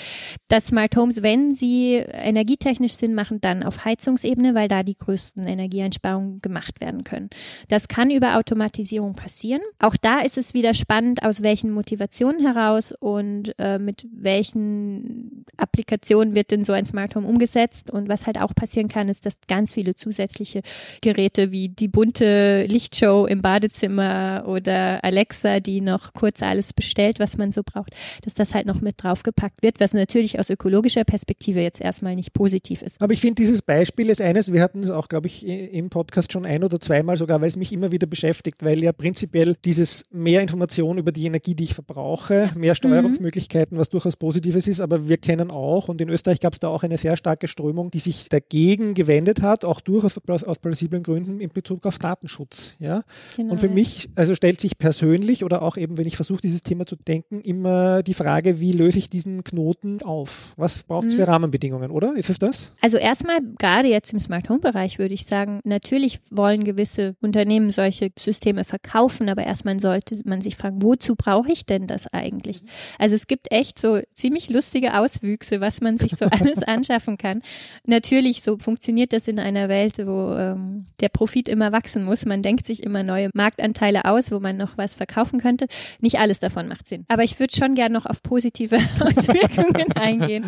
dass 0.48 0.68
Smart 0.68 0.96
Homes, 0.96 1.24
wenn 1.24 1.54
sie 1.54 1.96
energietechnisch 1.96 2.94
Sinn 2.94 3.14
machen, 3.14 3.42
dann 3.42 3.64
auf 3.64 3.86
Heizungsebene, 3.86 4.56
weil 4.56 4.68
da 4.68 4.84
die 4.84 4.96
größten 4.96 5.46
Energieeinsparungen 5.46 6.42
gemacht 6.42 6.82
werden 6.82 7.04
können. 7.04 7.30
Das 7.68 7.88
kann 7.88 8.12
über 8.12 8.38
Automatisierung 8.38 9.16
passieren. 9.16 9.62
Auch 9.80 9.96
da 9.98 10.20
ist 10.20 10.38
es 10.38 10.54
wieder 10.54 10.74
spannend, 10.74 11.24
aus 11.24 11.44
welchen 11.44 11.72
Motivationen 11.72 12.42
heraus 12.42 12.92
und 12.92 13.54
äh, 13.60 13.80
mit 13.80 14.08
welchen 14.12 15.46
Applikationen 15.58 16.36
wird 16.36 16.52
denn 16.52 16.64
so 16.64 16.74
ein 16.74 16.86
Smart 16.86 17.16
Home 17.16 17.28
umgesetzt 17.28 17.92
und 17.92 18.10
was 18.10 18.26
halt 18.26 18.42
auch 18.42 18.54
passieren 18.54 18.85
passieren 18.86 18.88
kann, 18.88 19.10
ist, 19.10 19.26
dass 19.26 19.36
ganz 19.48 19.74
viele 19.74 19.95
zusätzliche 19.95 20.62
Geräte 21.02 21.52
wie 21.52 21.69
die 21.69 21.88
bunte 21.88 22.65
Lichtshow 22.67 23.26
im 23.26 23.41
Badezimmer 23.41 24.45
oder 24.48 25.04
Alexa, 25.04 25.60
die 25.60 25.82
noch 25.82 26.13
kurz 26.13 26.41
alles 26.41 26.74
bestellt, 26.74 27.19
was 27.19 27.38
man 27.38 27.52
so 27.52 27.62
braucht, 27.63 27.95
dass 28.24 28.34
das 28.34 28.54
halt 28.54 28.65
noch 28.65 28.82
mit 28.82 28.95
draufgepackt 29.04 29.63
wird, 29.63 29.80
was 29.80 29.93
natürlich 29.93 30.39
aus 30.39 30.50
ökologischer 30.50 31.04
Perspektive 31.04 31.62
jetzt 31.62 31.82
erstmal 31.82 32.15
nicht 32.15 32.34
positiv 32.34 32.82
ist. 32.82 33.02
Aber 33.02 33.13
ich 33.13 33.21
finde, 33.21 33.36
dieses 33.36 33.62
Beispiel 33.62 34.10
ist 34.10 34.21
eines, 34.21 34.52
wir 34.52 34.62
hatten 34.62 34.82
es 34.82 34.89
auch, 34.89 35.08
glaube 35.08 35.28
ich, 35.28 35.45
im 35.45 35.89
Podcast 35.89 36.32
schon 36.32 36.45
ein 36.45 36.63
oder 36.63 36.80
zweimal 36.80 37.17
sogar, 37.17 37.41
weil 37.41 37.48
es 37.48 37.58
mich 37.58 37.71
immer 37.74 37.91
wieder 37.91 38.08
beschäftigt, 38.08 38.63
weil 38.63 38.84
ja 38.84 38.91
prinzipiell 38.91 39.56
dieses 39.65 40.04
mehr 40.12 40.41
Information 40.41 40.98
über 40.98 41.12
die 41.12 41.26
Energie, 41.26 41.56
die 41.56 41.65
ich 41.65 41.74
verbrauche, 41.74 42.52
mehr 42.56 42.71
mhm. 42.71 42.76
Steuerungsmöglichkeiten, 42.76 43.78
was 43.78 43.89
durchaus 43.89 44.15
Positives 44.15 44.67
ist, 44.67 44.80
aber 44.80 45.08
wir 45.08 45.17
kennen 45.17 45.52
auch, 45.52 45.89
und 45.89 46.02
in 46.02 46.10
Österreich 46.10 46.39
gab 46.39 46.54
es 46.54 46.60
da 46.60 46.67
auch 46.67 46.84
eine 46.84 46.98
sehr 46.98 47.17
starke 47.17 47.48
Strömung, 47.48 47.91
die 47.91 48.00
sich 48.00 48.30
dagegen 48.30 48.75
dagegen 48.76 48.94
gewendet 48.94 49.42
hat, 49.42 49.66
auch 49.66 49.80
durchaus 49.80 50.18
aus 50.28 50.60
plausiblen 50.60 51.04
Gründen 51.04 51.40
in 51.40 51.50
Bezug 51.50 51.86
auf 51.86 52.00
Datenschutz. 52.00 52.76
Ja? 52.80 53.04
Genau, 53.36 53.54
und 53.54 53.60
für 53.60 53.68
ja. 53.68 53.74
mich, 53.74 54.10
also 54.16 54.36
stellt 54.36 54.60
sich 54.60 54.78
persönlich 54.78 55.44
oder 55.44 55.62
auch 55.62 55.78
eben, 55.78 55.98
wenn 55.98 56.08
ich 56.08 56.16
versuche, 56.16 56.42
dieses 56.42 56.64
Thema 56.64 56.86
zu 56.86 56.96
denken, 56.96 57.42
immer 57.42 58.04
die 58.04 58.14
Frage, 58.14 58.60
wie 58.60 58.72
löse 58.72 59.00
ich 59.00 59.10
diesen 59.10 59.44
Knoten 59.44 60.02
auf? 60.02 60.54
Was 60.58 60.84
braucht 60.84 61.08
es 61.08 61.14
mhm. 61.14 61.20
für 61.20 61.28
Rahmenbedingungen, 61.28 61.92
oder? 61.92 62.16
Ist 62.16 62.30
es 62.30 62.40
das? 62.40 62.72
Also 62.82 62.98
erstmal, 62.98 63.40
gerade 63.58 63.88
jetzt 63.88 64.12
im 64.14 64.20
Smart 64.20 64.50
Home 64.50 64.60
Bereich 64.60 65.00
würde 65.00 65.14
ich 65.14 65.26
sagen, 65.26 65.60
natürlich 65.64 66.20
wollen 66.30 66.64
gewisse 66.64 67.16
Unternehmen 67.22 67.72
solche 67.72 68.12
Systeme 68.18 68.64
verkaufen, 68.64 69.30
aber 69.30 69.46
erstmal 69.46 69.80
sollte 69.80 70.20
man 70.26 70.42
sich 70.42 70.56
fragen, 70.56 70.82
wozu 70.82 71.16
brauche 71.16 71.52
ich 71.52 71.66
denn 71.66 71.88
das 71.88 72.08
eigentlich? 72.08 72.62
Mhm. 72.62 72.68
Also 73.00 73.16
es 73.16 73.28
gibt 73.28 73.52
echt 73.52 73.80
so 73.80 74.00
ziemlich 74.14 74.50
lustige 74.50 75.00
Auswüchse, 75.00 75.62
was 75.62 75.82
man 75.82 75.98
sich 75.98 76.14
so 76.14 76.26
alles 76.32 76.64
anschaffen 76.64 77.18
kann. 77.18 77.42
Natürlich 77.86 78.42
so 78.42 78.58
funktioniert 78.65 79.13
das 79.13 79.28
in 79.28 79.39
einer 79.39 79.69
Welt, 79.69 79.99
wo 79.99 80.34
ähm, 80.34 80.86
der 80.99 81.10
Profit 81.10 81.47
immer 81.47 81.71
wachsen 81.71 82.04
muss. 82.04 82.25
Man 82.25 82.41
denkt 82.41 82.65
sich 82.65 82.82
immer 82.82 83.04
neue 83.04 83.30
Marktanteile 83.36 84.06
aus, 84.06 84.32
wo 84.32 84.39
man 84.39 84.58
noch 84.58 84.75
was 84.75 84.95
verkaufen 84.95 85.39
könnte. 85.39 85.67
Nicht 86.01 86.17
alles 86.17 86.39
davon 86.39 86.67
macht 86.67 86.88
Sinn. 86.88 87.06
Aber 87.08 87.23
ich 87.23 87.39
würde 87.39 87.56
schon 87.56 87.75
gerne 87.75 87.93
noch 87.93 88.08
auf 88.08 88.23
positive 88.23 88.78
Auswirkungen 88.99 89.91
eingehen, 89.95 90.45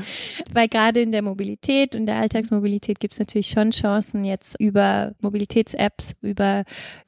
weil 0.52 0.68
gerade 0.68 1.00
in 1.02 1.12
der 1.12 1.22
Mobilität 1.22 1.96
und 1.96 2.08
der 2.08 2.16
Alltagsmobilität 2.16 3.00
gibt 3.00 3.14
es 3.14 3.20
natürlich 3.20 3.50
schon 3.50 3.70
Chancen 3.70 4.26
jetzt 4.26 4.60
über 4.60 5.14
Mobilitäts-Apps, 5.22 6.16
über 6.22 6.64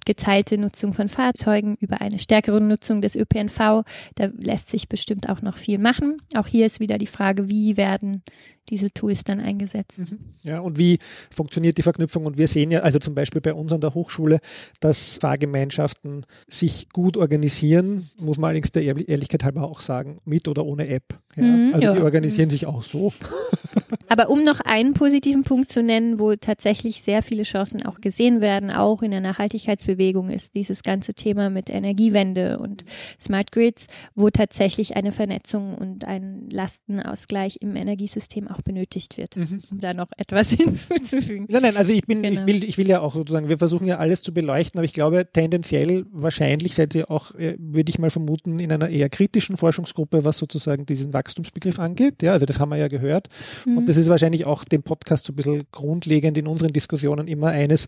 geteilte 0.05 0.59
Nutzung 0.59 0.93
von 0.93 1.09
Fahrzeugen, 1.09 1.75
über 1.79 2.01
eine 2.01 2.19
stärkere 2.19 2.61
Nutzung 2.61 3.01
des 3.01 3.15
ÖPNV. 3.15 3.83
Da 4.13 4.29
lässt 4.37 4.69
sich 4.69 4.87
bestimmt 4.87 5.27
auch 5.27 5.41
noch 5.41 5.57
viel 5.57 5.79
machen. 5.79 6.17
Auch 6.35 6.47
hier 6.47 6.67
ist 6.67 6.79
wieder 6.79 6.99
die 6.99 7.07
Frage, 7.07 7.49
wie 7.49 7.77
werden 7.77 8.21
diese 8.69 8.91
Tools 8.91 9.23
dann 9.23 9.39
eingesetzt. 9.39 9.99
Mhm. 9.99 10.19
Ja, 10.43 10.59
und 10.59 10.77
wie 10.77 10.99
funktioniert 11.31 11.77
die 11.77 11.83
Verknüpfung? 11.83 12.25
Und 12.25 12.37
wir 12.37 12.47
sehen 12.47 12.71
ja, 12.71 12.79
also 12.81 12.99
zum 12.99 13.15
Beispiel 13.15 13.41
bei 13.41 13.53
uns 13.53 13.73
an 13.73 13.81
der 13.81 13.93
Hochschule, 13.93 14.39
dass 14.79 15.17
Fahrgemeinschaften 15.17 16.25
sich 16.47 16.89
gut 16.89 17.17
organisieren, 17.17 18.09
muss 18.21 18.37
man 18.37 18.49
allerdings 18.49 18.71
der 18.71 18.83
Ehrlichkeit 18.83 19.43
halber 19.43 19.63
auch 19.63 19.81
sagen, 19.81 20.19
mit 20.25 20.47
oder 20.47 20.65
ohne 20.65 20.87
App. 20.87 21.19
Ja? 21.35 21.43
Mhm, 21.43 21.73
also 21.73 21.87
ja. 21.87 21.93
die 21.93 22.01
organisieren 22.01 22.47
mhm. 22.47 22.51
sich 22.51 22.65
auch 22.65 22.83
so. 22.83 23.13
Aber 24.09 24.29
um 24.29 24.43
noch 24.43 24.59
einen 24.59 24.93
positiven 24.93 25.43
Punkt 25.43 25.71
zu 25.71 25.83
nennen, 25.83 26.19
wo 26.19 26.35
tatsächlich 26.35 27.03
sehr 27.03 27.21
viele 27.21 27.43
Chancen 27.43 27.85
auch 27.85 28.01
gesehen 28.01 28.41
werden, 28.41 28.71
auch 28.71 29.03
in 29.03 29.11
der 29.11 29.21
Nachhaltigkeitsbewegung, 29.21 30.29
ist 30.29 30.55
dieses 30.55 30.81
ganze 30.81 31.13
Thema 31.13 31.49
mit 31.49 31.69
Energiewende 31.69 32.57
und 32.57 32.83
Smart 33.19 33.51
Grids, 33.51 33.87
wo 34.15 34.29
tatsächlich 34.29 34.95
eine 34.95 35.11
Vernetzung 35.11 35.75
und 35.75 36.05
ein 36.05 36.49
Lastenausgleich 36.51 37.57
im 37.61 37.75
Energiesystem 37.75 38.47
auch 38.47 38.58
benötigt 38.63 39.17
wird, 39.17 39.37
mhm. 39.37 39.61
um 39.71 39.79
da 39.79 39.93
noch 39.93 40.09
etwas 40.17 40.49
hinzuzufügen. 40.51 41.47
Nein, 41.49 41.61
nein, 41.61 41.77
also 41.77 41.93
ich 41.93 42.05
bin, 42.05 42.21
genau. 42.21 42.41
ich 42.41 42.47
will, 42.47 42.63
ich 42.63 42.77
will 42.77 42.87
ja 42.87 43.01
auch 43.01 43.13
sozusagen, 43.13 43.49
wir 43.49 43.57
versuchen 43.57 43.87
ja 43.87 43.97
alles 43.97 44.21
zu 44.21 44.33
beleuchten, 44.33 44.79
aber 44.79 44.85
ich 44.85 44.93
glaube 44.93 45.27
tendenziell 45.31 46.05
wahrscheinlich 46.11 46.75
seid 46.75 46.95
ihr 46.95 47.09
auch, 47.11 47.35
äh, 47.35 47.55
würde 47.59 47.89
ich 47.89 47.99
mal 47.99 48.09
vermuten, 48.09 48.59
in 48.59 48.71
einer 48.71 48.89
eher 48.89 49.09
kritischen 49.09 49.57
Forschungsgruppe, 49.57 50.25
was 50.25 50.37
sozusagen 50.37 50.85
diesen 50.85 51.13
Wachstumsbegriff 51.13 51.79
angeht. 51.79 52.21
Ja, 52.21 52.33
also 52.33 52.45
das 52.45 52.59
haben 52.59 52.69
wir 52.69 52.77
ja 52.77 52.87
gehört. 52.87 53.27
Mhm. 53.65 53.79
Und 53.79 53.89
das 53.89 53.97
ist 53.97 54.09
wahrscheinlich 54.09 54.45
auch 54.45 54.63
dem 54.63 54.83
Podcast 54.83 55.25
so 55.25 55.33
ein 55.33 55.35
bisschen 55.35 55.63
grundlegend 55.71 56.37
in 56.37 56.47
unseren 56.47 56.73
Diskussionen 56.73 57.27
immer 57.27 57.47
eines, 57.47 57.87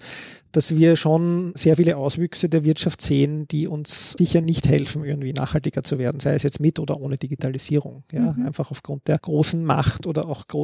dass 0.52 0.76
wir 0.76 0.96
schon 0.96 1.54
sehr 1.56 1.78
viele 1.78 1.98
Auswüchse 1.98 2.50
der 2.50 2.64
Wirtschaft 2.64 3.02
sehen, 3.02 3.48
die 3.48 3.68
uns 3.68 4.14
sicher 4.18 4.42
nicht 4.42 4.68
helfen, 4.68 5.04
irgendwie 5.04 5.34
nachhaltiger 5.34 5.84
zu 5.84 5.98
werden, 5.98 6.20
sei 6.20 6.34
es 6.36 6.44
jetzt 6.44 6.60
mit 6.60 6.80
oder 6.80 7.00
ohne 7.00 7.18
Digitalisierung. 7.18 8.04
Ja, 8.12 8.34
mhm. 8.34 8.46
einfach 8.46 8.72
aufgrund 8.72 9.08
der 9.08 9.18
großen 9.18 9.64
Macht 9.64 10.08
oder 10.08 10.28
auch 10.28 10.48
großen 10.48 10.61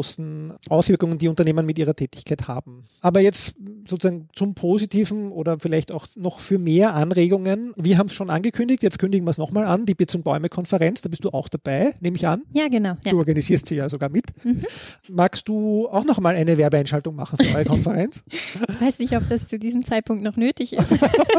Auswirkungen, 0.70 1.18
die 1.18 1.28
Unternehmen 1.28 1.66
mit 1.66 1.80
ihrer 1.80 1.96
Tätigkeit 1.96 2.48
haben. 2.48 2.86
Aber 3.02 3.20
jetzt 3.20 3.56
sozusagen 3.88 4.30
zum 4.34 4.54
Positiven 4.54 5.32
oder 5.32 5.60
vielleicht 5.60 5.92
auch 5.92 6.08
noch 6.16 6.40
für 6.40 6.58
mehr 6.58 6.94
Anregungen. 6.94 7.74
Wir 7.76 7.98
haben 7.98 8.08
es 8.08 8.14
schon 8.14 8.30
angekündigt, 8.30 8.84
jetzt 8.84 9.00
kündigen 9.00 9.26
wir 9.26 9.32
es 9.32 9.38
nochmal 9.38 9.66
an, 9.66 9.86
die 9.86 9.96
Bits 9.96 10.16
und 10.16 10.24
Bäume 10.24 10.50
Konferenz, 10.50 11.02
da 11.02 11.10
bist 11.10 11.24
du 11.24 11.30
auch 11.30 11.50
dabei, 11.50 11.96
nehme 12.00 12.18
ich 12.18 12.28
an. 12.28 12.44
Ja, 12.52 12.68
genau. 12.68 12.96
Ja. 13.06 13.12
Du 13.12 13.18
organisierst 13.18 13.68
sie 13.68 13.76
ja 13.76 13.90
sogar 13.90 14.10
mit. 14.10 14.26
Mhm. 14.44 14.64
Magst 15.10 15.48
du 15.48 15.88
auch 15.88 16.06
nochmal 16.06 16.36
eine 16.36 16.58
Werbeeinschaltung 16.58 17.16
machen 17.16 17.38
für 17.38 17.56
eure 17.56 17.66
Konferenz? 17.66 18.24
ich 18.70 18.82
weiß 18.82 19.00
nicht, 19.00 19.16
ob 19.16 19.28
das 19.30 19.48
zu 19.48 19.60
diesem 19.60 19.84
Zeitpunkt 19.84 20.24
noch 20.24 20.36
nötig 20.36 20.74
ist. 20.74 20.94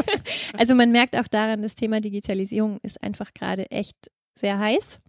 also 0.57 0.75
man 0.75 0.91
merkt 0.91 1.15
auch 1.15 1.27
daran, 1.27 1.61
das 1.61 1.75
Thema 1.75 2.01
Digitalisierung 2.01 2.79
ist 2.83 3.01
einfach 3.01 3.33
gerade 3.33 3.69
echt 3.71 4.09
sehr 4.39 4.59
heiß. 4.59 4.99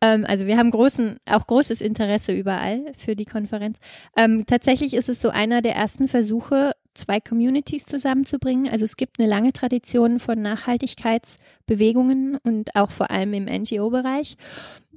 Ähm, 0.00 0.24
also 0.26 0.46
wir 0.46 0.56
haben 0.58 0.70
großen, 0.70 1.18
auch 1.26 1.46
großes 1.46 1.80
Interesse 1.80 2.32
überall 2.32 2.92
für 2.96 3.16
die 3.16 3.24
Konferenz. 3.24 3.78
Ähm, 4.16 4.44
tatsächlich 4.46 4.94
ist 4.94 5.08
es 5.08 5.20
so 5.20 5.30
einer 5.30 5.62
der 5.62 5.74
ersten 5.74 6.08
Versuche, 6.08 6.72
zwei 6.94 7.20
Communities 7.20 7.84
zusammenzubringen. 7.84 8.70
Also 8.70 8.84
es 8.84 8.96
gibt 8.96 9.18
eine 9.18 9.28
lange 9.28 9.52
Tradition 9.52 10.18
von 10.18 10.40
Nachhaltigkeitsbewegungen 10.40 12.38
und 12.42 12.74
auch 12.74 12.90
vor 12.90 13.10
allem 13.10 13.34
im 13.34 13.44
NGO-Bereich. 13.44 14.36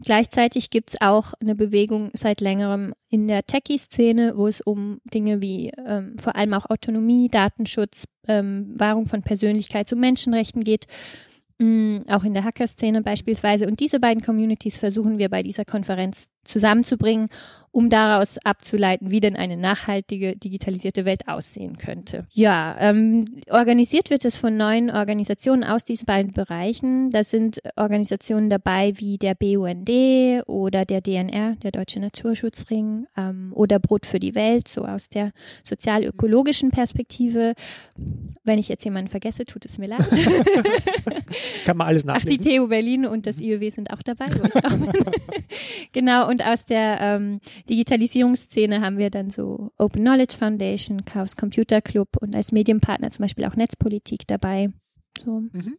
Gleichzeitig 0.02 0.70
gibt 0.70 0.92
es 0.92 1.02
auch 1.02 1.34
eine 1.42 1.56
Bewegung 1.56 2.10
seit 2.14 2.40
längerem 2.42 2.94
in 3.10 3.28
der 3.28 3.46
Techie-Szene, 3.46 4.34
wo 4.38 4.48
es 4.48 4.62
um 4.62 5.02
Dinge 5.04 5.42
wie 5.42 5.72
ähm, 5.86 6.18
vor 6.20 6.36
allem 6.36 6.54
auch 6.54 6.70
Autonomie, 6.70 7.28
Datenschutz, 7.30 8.06
ähm, 8.28 8.74
Wahrung 8.76 9.08
von 9.08 9.22
Persönlichkeits- 9.22 9.94
und 9.94 10.00
Menschenrechten 10.00 10.64
geht. 10.64 10.88
Mm, 11.62 12.00
auch 12.08 12.24
in 12.24 12.34
der 12.34 12.46
Hacker-Szene 12.46 13.02
beispielsweise. 13.02 13.68
Und 13.68 13.82
diese 13.82 14.00
beiden 14.00 14.24
Communities 14.24 14.78
versuchen 14.78 15.18
wir 15.18 15.30
bei 15.30 15.44
dieser 15.44 15.66
Konferenz 15.66 16.30
zusammenzubringen 16.50 17.30
um 17.72 17.90
daraus 17.90 18.38
abzuleiten, 18.44 19.12
wie 19.12 19.20
denn 19.20 19.36
eine 19.36 19.56
nachhaltige 19.56 20.36
digitalisierte 20.36 21.06
Welt 21.06 21.28
aussehen 21.28 21.78
könnte. 21.78 22.26
Ja, 22.32 22.76
ähm, 22.80 23.26
organisiert 23.50 24.10
wird 24.10 24.26
es 24.26 24.38
von 24.38 24.58
neun 24.58 24.90
Organisationen 24.90 25.64
aus 25.64 25.84
diesen 25.84 26.06
beiden 26.06 26.34
Bereichen. 26.34 27.12
Da 27.12 27.24
sind 27.24 27.60
Organisationen 27.76 28.50
dabei 28.50 28.94
wie 28.98 29.18
der 29.18 29.36
BUND 29.36 29.90
oder 30.48 30.86
der 30.86 31.02
DNR, 31.02 31.56
der 31.62 31.72
Deutsche 31.72 32.00
Naturschutzring, 32.00 33.06
ähm, 33.16 33.52
oder 33.54 33.80
Brot 33.80 34.06
für 34.06 34.20
die 34.20 34.36
Welt, 34.36 34.68
so 34.68 34.86
aus 34.86 35.10
der 35.10 35.32
sozial-ökologischen 35.64 36.72
Perspektive. 36.72 37.54
Wenn 38.44 38.58
ich 38.58 38.68
jetzt 38.68 38.84
jemanden 38.84 39.10
vergesse, 39.10 39.46
tut 39.46 39.66
es 39.66 39.78
mir 39.78 39.88
leid. 39.88 40.10
Kann 41.66 41.78
man 41.78 41.88
alles 41.88 42.04
nachlesen. 42.04 42.40
Ach, 42.42 42.44
die 42.44 42.58
TU 42.58 42.68
Berlin 42.68 43.06
und 43.06 43.28
das 43.28 43.40
IOW 43.40 43.74
sind 43.74 43.92
auch 43.92 44.02
dabei. 44.02 44.26
Auch 44.26 44.94
genau, 45.92 46.28
und 46.28 46.39
aus 46.44 46.66
der 46.66 47.00
ähm, 47.02 47.40
Digitalisierungsszene 47.70 48.82
haben 48.82 48.98
wir 48.98 49.10
dann 49.10 49.30
so 49.30 49.72
Open 49.78 50.02
Knowledge 50.04 50.38
Foundation, 50.38 51.06
Chaos 51.06 51.36
Computer 51.36 51.82
Club 51.82 52.10
und 52.20 52.36
als 52.36 52.52
Medienpartner 52.52 53.12
zum 53.12 53.24
Beispiel 53.24 53.46
auch 53.46 53.56
Netzpolitik 53.56 54.28
dabei. 54.28 54.70
So. 55.24 55.42
Mhm. 55.52 55.78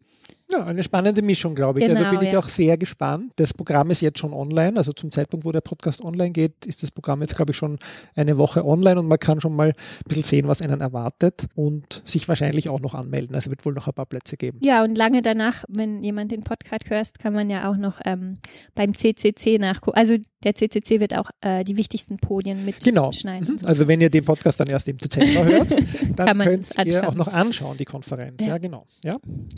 Ja, 0.50 0.64
eine 0.64 0.82
spannende 0.82 1.22
Mischung, 1.22 1.54
glaube 1.54 1.78
ich. 1.78 1.84
Also 1.84 1.96
genau, 1.96 2.08
also 2.08 2.20
bin 2.20 2.28
ich 2.28 2.36
auch 2.36 2.48
sehr 2.48 2.76
gespannt. 2.76 3.32
Das 3.36 3.54
Programm 3.54 3.90
ist 3.90 4.00
jetzt 4.00 4.18
schon 4.18 4.32
online. 4.32 4.76
Also 4.76 4.92
zum 4.92 5.10
Zeitpunkt, 5.10 5.46
wo 5.46 5.52
der 5.52 5.60
Podcast 5.60 6.02
online 6.02 6.30
geht, 6.30 6.66
ist 6.66 6.82
das 6.82 6.90
Programm 6.90 7.20
jetzt, 7.20 7.36
glaube 7.36 7.52
ich, 7.52 7.56
schon 7.56 7.78
eine 8.14 8.36
Woche 8.38 8.64
online 8.64 8.98
und 8.98 9.06
man 9.06 9.18
kann 9.18 9.40
schon 9.40 9.54
mal 9.54 9.68
ein 9.68 9.74
bisschen 10.06 10.24
sehen, 10.24 10.48
was 10.48 10.62
einen 10.62 10.80
erwartet 10.80 11.46
und 11.54 12.02
sich 12.04 12.28
wahrscheinlich 12.28 12.68
auch 12.68 12.80
noch 12.80 12.94
anmelden. 12.94 13.34
Also 13.34 13.50
wird 13.50 13.64
wohl 13.64 13.74
noch 13.74 13.86
ein 13.86 13.94
paar 13.94 14.06
Plätze 14.06 14.36
geben. 14.36 14.58
Ja, 14.62 14.82
und 14.82 14.96
lange 14.96 15.22
danach, 15.22 15.64
wenn 15.68 16.02
jemand 16.02 16.32
den 16.32 16.42
Podcast 16.42 16.90
hört, 16.90 17.18
kann 17.18 17.32
man 17.32 17.48
ja 17.48 17.70
auch 17.70 17.76
noch 17.76 18.00
ähm, 18.04 18.38
beim 18.74 18.94
CCC 18.94 19.58
nachgucken. 19.58 19.96
Also 19.96 20.16
der 20.42 20.54
CCC 20.54 21.00
wird 21.00 21.16
auch 21.16 21.30
äh, 21.42 21.64
die 21.64 21.76
wichtigsten 21.76 22.16
Podien 22.18 22.64
mitschneiden. 22.64 22.84
Genau. 22.84 23.10
Mhm. 23.10 23.58
Also 23.66 23.86
wenn 23.88 24.00
ihr 24.00 24.10
den 24.10 24.24
Podcast 24.24 24.58
dann 24.58 24.68
erst 24.68 24.88
im 24.88 24.96
Dezember 24.96 25.44
hört, 25.44 25.76
dann 26.16 26.38
könnt 26.38 26.66
ihr 26.84 27.06
auch 27.06 27.14
noch 27.14 27.28
anschauen, 27.28 27.76
die 27.76 27.84
Konferenz. 27.84 28.42
Ja, 28.42 28.48
ja 28.48 28.58
genau. 28.58 28.86
Ja. 29.04 29.16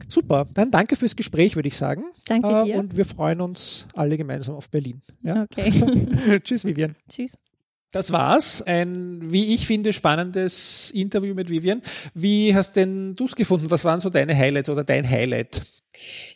Super. 0.09 0.47
Dann 0.53 0.71
danke 0.71 0.82
danke 0.83 0.97
fürs 0.97 1.15
Gespräch, 1.15 1.55
würde 1.55 1.69
ich 1.69 1.77
sagen. 1.77 2.03
Danke 2.27 2.49
äh, 2.49 2.65
dir. 2.65 2.77
Und 2.77 2.97
wir 2.97 3.05
freuen 3.05 3.41
uns 3.41 3.87
alle 3.95 4.17
gemeinsam 4.17 4.57
auf 4.57 4.69
Berlin. 4.69 5.01
Ja? 5.23 5.45
Okay. 5.45 5.73
Tschüss, 6.45 6.67
Vivian. 6.67 6.97
Tschüss. 7.09 7.33
Das 7.93 8.11
war's. 8.11 8.63
Ein, 8.63 9.21
wie 9.31 9.55
ich 9.55 9.67
finde, 9.67 9.93
spannendes 9.93 10.91
Interview 10.91 11.35
mit 11.35 11.51
Vivian. 11.51 11.83
Wie 12.15 12.53
hast 12.53 12.75
denn 12.75 13.15
du 13.15 13.27
es 13.27 13.37
gefunden? 13.37 13.71
Was 13.71 13.85
waren 13.85 14.01
so 14.01 14.11
deine 14.11 14.37
Highlights 14.37 14.71
oder 14.71 14.83
dein 14.83 15.09
Highlight? 15.09 15.63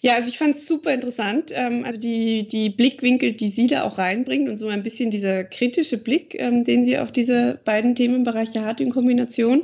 Ja, 0.00 0.14
also 0.14 0.28
ich 0.28 0.38
fand 0.38 0.54
es 0.54 0.68
super 0.68 0.94
interessant. 0.94 1.50
Ähm, 1.52 1.84
also 1.84 1.98
die, 1.98 2.46
die 2.46 2.70
Blickwinkel, 2.70 3.32
die 3.32 3.48
sie 3.48 3.66
da 3.66 3.82
auch 3.82 3.98
reinbringt 3.98 4.48
und 4.48 4.58
so 4.58 4.68
ein 4.68 4.84
bisschen 4.84 5.10
dieser 5.10 5.42
kritische 5.42 5.98
Blick, 5.98 6.36
ähm, 6.38 6.62
den 6.62 6.84
sie 6.84 6.98
auf 6.98 7.10
diese 7.10 7.58
beiden 7.64 7.96
Themenbereiche 7.96 8.64
hat 8.64 8.80
in 8.80 8.90
Kombination. 8.90 9.62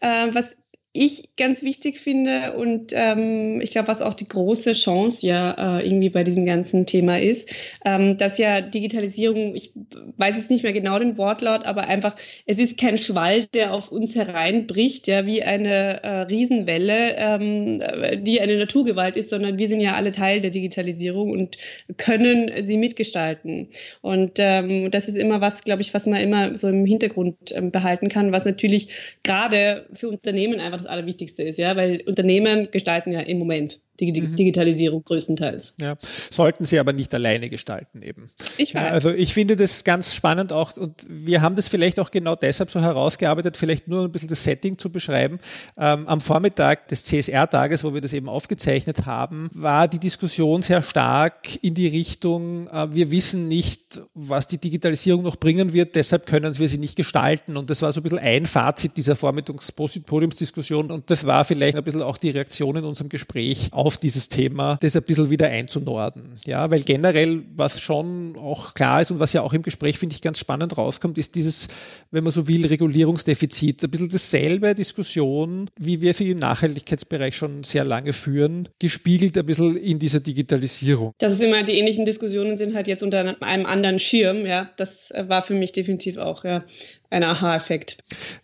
Äh, 0.00 0.28
was 0.32 0.56
ich 0.94 1.36
ganz 1.36 1.62
wichtig 1.62 1.98
finde 2.00 2.52
und 2.52 2.92
ähm, 2.92 3.62
ich 3.62 3.70
glaube, 3.70 3.88
was 3.88 4.02
auch 4.02 4.12
die 4.12 4.28
große 4.28 4.74
Chance 4.74 5.26
ja 5.26 5.78
äh, 5.78 5.86
irgendwie 5.86 6.10
bei 6.10 6.22
diesem 6.22 6.44
ganzen 6.44 6.84
Thema 6.84 7.18
ist, 7.18 7.48
ähm, 7.86 8.18
dass 8.18 8.36
ja 8.36 8.60
Digitalisierung, 8.60 9.54
ich 9.54 9.72
weiß 10.18 10.36
jetzt 10.36 10.50
nicht 10.50 10.62
mehr 10.62 10.74
genau 10.74 10.98
den 10.98 11.16
Wortlaut, 11.16 11.64
aber 11.64 11.86
einfach, 11.88 12.14
es 12.44 12.58
ist 12.58 12.76
kein 12.76 12.98
Schwall, 12.98 13.46
der 13.54 13.72
auf 13.72 13.90
uns 13.90 14.14
hereinbricht, 14.14 15.06
ja, 15.06 15.24
wie 15.24 15.42
eine 15.42 16.02
äh, 16.02 16.20
Riesenwelle, 16.22 17.16
ähm, 17.16 17.82
die 18.22 18.42
eine 18.42 18.58
Naturgewalt 18.58 19.16
ist, 19.16 19.30
sondern 19.30 19.56
wir 19.56 19.68
sind 19.68 19.80
ja 19.80 19.94
alle 19.94 20.12
Teil 20.12 20.42
der 20.42 20.50
Digitalisierung 20.50 21.30
und 21.30 21.56
können 21.96 22.50
sie 22.64 22.76
mitgestalten. 22.76 23.68
Und 24.02 24.32
ähm, 24.36 24.90
das 24.90 25.08
ist 25.08 25.16
immer 25.16 25.40
was, 25.40 25.64
glaube 25.64 25.80
ich, 25.80 25.94
was 25.94 26.04
man 26.04 26.20
immer 26.20 26.54
so 26.54 26.68
im 26.68 26.84
Hintergrund 26.84 27.36
ähm, 27.52 27.70
behalten 27.70 28.10
kann, 28.10 28.32
was 28.32 28.44
natürlich 28.44 28.88
gerade 29.22 29.86
für 29.94 30.10
Unternehmen 30.10 30.60
einfach 30.60 30.81
das 30.82 30.90
Allerwichtigste 30.90 31.42
ist, 31.42 31.58
ja, 31.58 31.76
weil 31.76 32.02
Unternehmen 32.06 32.70
gestalten 32.70 33.12
ja 33.12 33.20
im 33.20 33.38
Moment 33.38 33.80
die 34.10 34.22
mhm. 34.22 34.34
Digitalisierung 34.34 35.04
größtenteils. 35.04 35.74
Ja, 35.80 35.96
sollten 36.30 36.64
sie 36.64 36.78
aber 36.78 36.92
nicht 36.92 37.14
alleine 37.14 37.48
gestalten 37.48 38.02
eben. 38.02 38.30
Ich 38.56 38.74
weiß. 38.74 38.82
Ja, 38.82 38.88
also 38.88 39.10
ich 39.10 39.34
finde 39.34 39.56
das 39.56 39.84
ganz 39.84 40.14
spannend 40.14 40.52
auch 40.52 40.76
und 40.76 41.06
wir 41.08 41.42
haben 41.42 41.56
das 41.56 41.68
vielleicht 41.68 42.00
auch 42.00 42.10
genau 42.10 42.34
deshalb 42.34 42.70
so 42.70 42.80
herausgearbeitet, 42.80 43.56
vielleicht 43.56 43.86
nur 43.88 44.04
ein 44.04 44.12
bisschen 44.12 44.28
das 44.28 44.42
Setting 44.42 44.78
zu 44.78 44.90
beschreiben. 44.90 45.38
Ähm, 45.76 46.08
am 46.08 46.20
Vormittag 46.20 46.88
des 46.88 47.04
CSR-Tages, 47.04 47.84
wo 47.84 47.94
wir 47.94 48.00
das 48.00 48.12
eben 48.12 48.28
aufgezeichnet 48.28 49.06
haben, 49.06 49.50
war 49.52 49.86
die 49.86 49.98
Diskussion 49.98 50.62
sehr 50.62 50.82
stark 50.82 51.62
in 51.62 51.74
die 51.74 51.88
Richtung, 51.88 52.68
äh, 52.68 52.92
wir 52.94 53.10
wissen 53.10 53.48
nicht, 53.48 54.00
was 54.14 54.46
die 54.46 54.58
Digitalisierung 54.58 55.22
noch 55.22 55.36
bringen 55.36 55.72
wird, 55.72 55.94
deshalb 55.94 56.26
können 56.26 56.58
wir 56.58 56.68
sie 56.68 56.78
nicht 56.78 56.96
gestalten 56.96 57.56
und 57.56 57.70
das 57.70 57.82
war 57.82 57.92
so 57.92 58.00
ein 58.00 58.02
bisschen 58.02 58.18
ein 58.18 58.46
Fazit 58.46 58.96
dieser 58.96 59.16
Vormittags-Podiumsdiskussion 59.16 60.90
und 60.90 61.10
das 61.10 61.26
war 61.26 61.44
vielleicht 61.44 61.76
ein 61.76 61.84
bisschen 61.84 62.02
auch 62.02 62.16
die 62.16 62.30
Reaktion 62.30 62.76
in 62.76 62.84
unserem 62.84 63.08
Gespräch 63.08 63.68
auf 63.72 63.91
auf 63.92 63.98
dieses 63.98 64.28
Thema, 64.28 64.78
das 64.80 64.96
ein 64.96 65.02
bisschen 65.02 65.28
wieder 65.28 65.48
einzunorden. 65.48 66.34
Ja, 66.46 66.70
weil 66.70 66.82
generell, 66.82 67.42
was 67.54 67.80
schon 67.80 68.36
auch 68.38 68.72
klar 68.74 69.02
ist 69.02 69.10
und 69.10 69.20
was 69.20 69.32
ja 69.34 69.42
auch 69.42 69.52
im 69.52 69.62
Gespräch, 69.62 69.98
finde 69.98 70.14
ich, 70.14 70.22
ganz 70.22 70.38
spannend 70.38 70.76
rauskommt, 70.78 71.18
ist 71.18 71.34
dieses, 71.34 71.68
wenn 72.10 72.24
man 72.24 72.32
so 72.32 72.48
will, 72.48 72.64
Regulierungsdefizit. 72.66 73.84
Ein 73.84 73.90
bisschen 73.90 74.08
dasselbe 74.08 74.74
Diskussion, 74.74 75.68
wie 75.78 76.00
wir 76.00 76.14
sie 76.14 76.30
im 76.30 76.38
Nachhaltigkeitsbereich 76.38 77.36
schon 77.36 77.64
sehr 77.64 77.84
lange 77.84 78.12
führen, 78.12 78.68
gespiegelt 78.78 79.36
ein 79.36 79.44
bisschen 79.44 79.76
in 79.76 79.98
dieser 79.98 80.20
Digitalisierung. 80.20 81.12
Das 81.18 81.32
ist 81.32 81.42
immer, 81.42 81.62
die 81.62 81.72
ähnlichen 81.72 82.04
Diskussionen 82.04 82.56
sind 82.56 82.74
halt 82.74 82.86
jetzt 82.86 83.02
unter 83.02 83.36
einem 83.40 83.66
anderen 83.66 83.98
Schirm, 83.98 84.46
ja. 84.46 84.70
Das 84.76 85.12
war 85.16 85.42
für 85.42 85.54
mich 85.54 85.72
definitiv 85.72 86.16
auch, 86.16 86.44
ja, 86.44 86.64
ein 87.12 87.22
Aha-Effekt. 87.22 87.98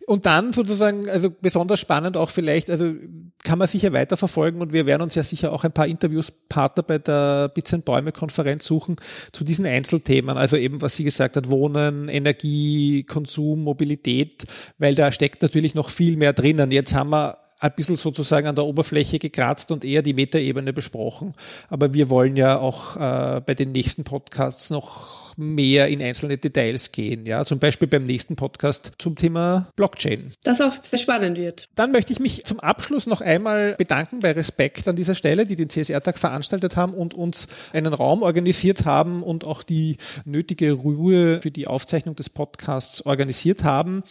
Und 0.07 0.27
dann 0.27 0.53
sozusagen, 0.53 1.09
also 1.09 1.31
besonders 1.31 1.81
spannend 1.81 2.17
auch 2.17 2.31
vielleicht, 2.31 2.71
also 2.71 2.93
kann 3.43 3.59
man 3.59 3.67
sicher 3.67 3.93
weiterverfolgen 3.93 4.61
und 4.61 4.73
wir 4.73 4.87
werden 4.87 5.03
uns 5.03 5.15
ja 5.15 5.23
sicher 5.23 5.53
auch 5.53 5.65
ein 5.65 5.73
paar 5.73 5.87
Interviewspartner 5.87 6.83
bei 6.83 6.99
der 6.99 7.49
Bits 7.49 7.75
Bäume 7.85 8.13
Konferenz 8.13 8.67
suchen 8.67 8.97
zu 9.33 9.45
diesen 9.45 9.65
Einzelthemen, 9.65 10.37
also 10.37 10.57
eben 10.57 10.83
was 10.83 10.97
sie 10.97 11.05
gesagt 11.05 11.37
hat, 11.37 11.51
Wohnen, 11.51 12.09
Energie, 12.09 13.05
Konsum, 13.05 13.63
Mobilität, 13.63 14.45
weil 14.79 14.95
da 14.95 15.13
steckt 15.13 15.43
natürlich 15.43 15.75
noch 15.75 15.89
viel 15.89 16.17
mehr 16.17 16.33
drinnen. 16.33 16.71
Jetzt 16.71 16.95
haben 16.95 17.11
wir 17.11 17.39
ein 17.61 17.73
bisschen 17.75 17.97
sozusagen 17.97 18.47
an 18.47 18.55
der 18.55 18.65
Oberfläche 18.65 19.19
gekratzt 19.19 19.71
und 19.71 19.85
eher 19.85 20.03
die 20.03 20.15
Metaebene 20.15 20.73
besprochen. 20.73 21.35
Aber 21.69 21.95
wir 21.95 22.11
wollen 22.11 22.37
ja 22.37 22.59
auch 22.59 22.97
äh, 22.97 23.41
bei 23.41 23.55
den 23.55 23.73
nächsten 23.73 24.05
Podcasts 24.05 24.71
noch 24.71 25.29
mehr 25.39 25.87
in 25.87 26.03
einzelne 26.03 26.37
Details 26.37 26.91
gehen. 26.91 27.25
Ja, 27.25 27.45
zum 27.45 27.61
Beispiel 27.61 27.87
beim 27.87 28.05
nächsten 28.05 28.35
Podcast 28.35 28.93
zum 28.99 29.15
Thema 29.15 29.69
Blockchain. 29.77 30.33
Das 30.43 30.61
auch 30.61 30.75
sehr 30.83 30.99
spannend 30.99 31.39
wird. 31.39 31.69
Dann 31.77 31.93
möchte 31.93 32.13
ich 32.13 32.19
mich 32.19 32.45
zum 32.45 32.59
Abschluss 32.59 33.07
noch 33.07 33.21
einmal 33.21 33.75
bedanken 33.79 34.19
bei 34.19 34.33
Respekt 34.33 34.89
an 34.89 34.97
dieser 34.97 35.15
Stelle, 35.15 35.45
die 35.45 35.55
den 35.55 35.71
CSR-Tag 35.71 36.19
veranstaltet 36.19 36.77
haben 36.77 36.93
und 36.93 37.15
uns 37.15 37.47
einen 37.73 37.95
Raum 37.95 38.23
organisiert 38.23 38.85
haben 38.85 39.23
und 39.23 39.45
auch 39.45 39.63
die 39.63 39.99
nötige 40.25 40.73
Ruhe 40.73 41.41
für 41.41 41.53
die 41.53 41.69
Aufzeichnung 41.69 42.17
des 42.17 42.31
Podcasts 42.31 43.07
organisiert 43.07 43.63
haben. 43.63 44.03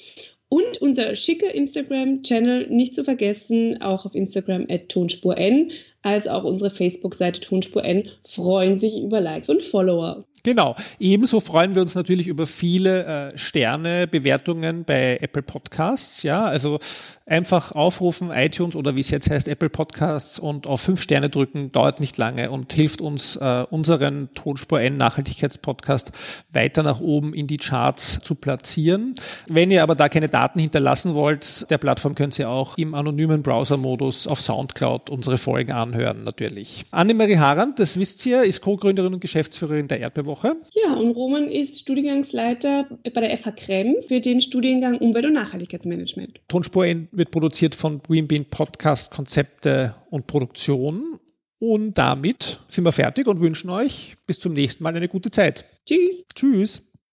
Und 0.49 0.81
unser 0.81 1.15
schicker 1.15 1.53
Instagram-Channel 1.53 2.67
nicht 2.69 2.93
zu 2.93 3.03
vergessen, 3.03 3.81
auch 3.81 4.05
auf 4.05 4.13
Instagram 4.13 4.67
at 4.69 4.89
tonspurn, 4.89 5.71
als 6.03 6.27
auch 6.27 6.43
unsere 6.43 6.69
Facebook-Seite 6.69 7.41
Tonspur 7.41 7.83
N 7.83 8.09
freuen 8.25 8.77
sich 8.77 9.01
über 9.01 9.19
Likes 9.19 9.49
und 9.49 9.63
Follower. 9.63 10.25
Genau. 10.45 10.75
Ebenso 10.99 11.39
freuen 11.39 11.73
wir 11.73 11.81
uns 11.81 11.95
natürlich 11.95 12.27
über 12.27 12.45
viele 12.45 13.05
äh, 13.05 13.37
Sterne, 13.37 14.07
Bewertungen 14.07 14.83
bei 14.83 15.17
Apple 15.21 15.41
Podcasts. 15.41 16.21
Ja, 16.23 16.43
also 16.43 16.79
einfach 17.25 17.71
aufrufen, 17.71 18.29
iTunes 18.29 18.75
oder 18.75 18.97
wie 18.97 18.99
es 18.99 19.09
jetzt 19.09 19.29
heißt, 19.29 19.47
Apple 19.47 19.69
Podcasts 19.69 20.39
und 20.39 20.67
auf 20.67 20.81
fünf 20.81 21.01
Sterne 21.01 21.29
drücken, 21.29 21.71
dauert 21.71 22.01
nicht 22.01 22.17
lange 22.17 22.51
und 22.51 22.73
hilft 22.73 23.01
uns, 23.01 23.37
äh, 23.37 23.65
unseren 23.69 24.29
Tonspur 24.35 24.81
N 24.81 24.97
Nachhaltigkeitspodcast 24.97 26.11
weiter 26.51 26.83
nach 26.83 26.99
oben 26.99 27.33
in 27.33 27.47
die 27.47 27.55
Charts 27.55 28.19
zu 28.21 28.35
platzieren. 28.35 29.13
Wenn 29.47 29.71
ihr 29.71 29.81
aber 29.81 29.95
da 29.95 30.09
keine 30.09 30.27
Daten 30.27 30.59
hinterlassen 30.59 31.15
wollt, 31.15 31.69
der 31.71 31.77
Plattform 31.77 32.15
könnt 32.15 32.37
ihr 32.37 32.49
auch 32.49 32.77
im 32.77 32.95
anonymen 32.95 33.43
Browser-Modus 33.43 34.27
auf 34.27 34.41
Soundcloud 34.41 35.09
unsere 35.09 35.37
Folgen 35.37 35.71
an 35.71 35.92
anhören 35.93 36.23
natürlich. 36.23 36.83
Annemarie 36.91 37.37
Harand, 37.37 37.79
das 37.79 37.99
wisst 37.99 38.25
ihr, 38.25 38.43
ist 38.43 38.61
Co-Gründerin 38.61 39.13
und 39.13 39.19
Geschäftsführerin 39.19 39.87
der 39.87 39.99
Erdbeerwoche. 39.99 40.55
Ja, 40.73 40.93
und 40.93 41.11
Roman 41.11 41.47
ist 41.47 41.79
Studiengangsleiter 41.79 42.87
bei 43.13 43.21
der 43.21 43.37
FH 43.37 43.51
Krem 43.51 43.95
für 44.07 44.19
den 44.19 44.41
Studiengang 44.41 44.97
Umwelt- 44.97 45.25
und 45.25 45.33
Nachhaltigkeitsmanagement. 45.33 46.39
Tonspur 46.47 46.85
wird 47.11 47.31
produziert 47.31 47.75
von 47.75 48.01
Green 48.01 48.27
Bean 48.27 48.45
Podcast 48.45 49.11
Konzepte 49.11 49.95
und 50.09 50.27
Produktion. 50.27 51.19
Und 51.59 51.97
damit 51.97 52.59
sind 52.67 52.83
wir 52.83 52.91
fertig 52.91 53.27
und 53.27 53.39
wünschen 53.39 53.69
euch 53.69 54.17
bis 54.27 54.39
zum 54.39 54.53
nächsten 54.53 54.83
Mal 54.83 54.95
eine 54.95 55.07
gute 55.07 55.31
Zeit. 55.31 55.65
Tschüss. 55.85 56.25
Tschüss. 56.35 56.92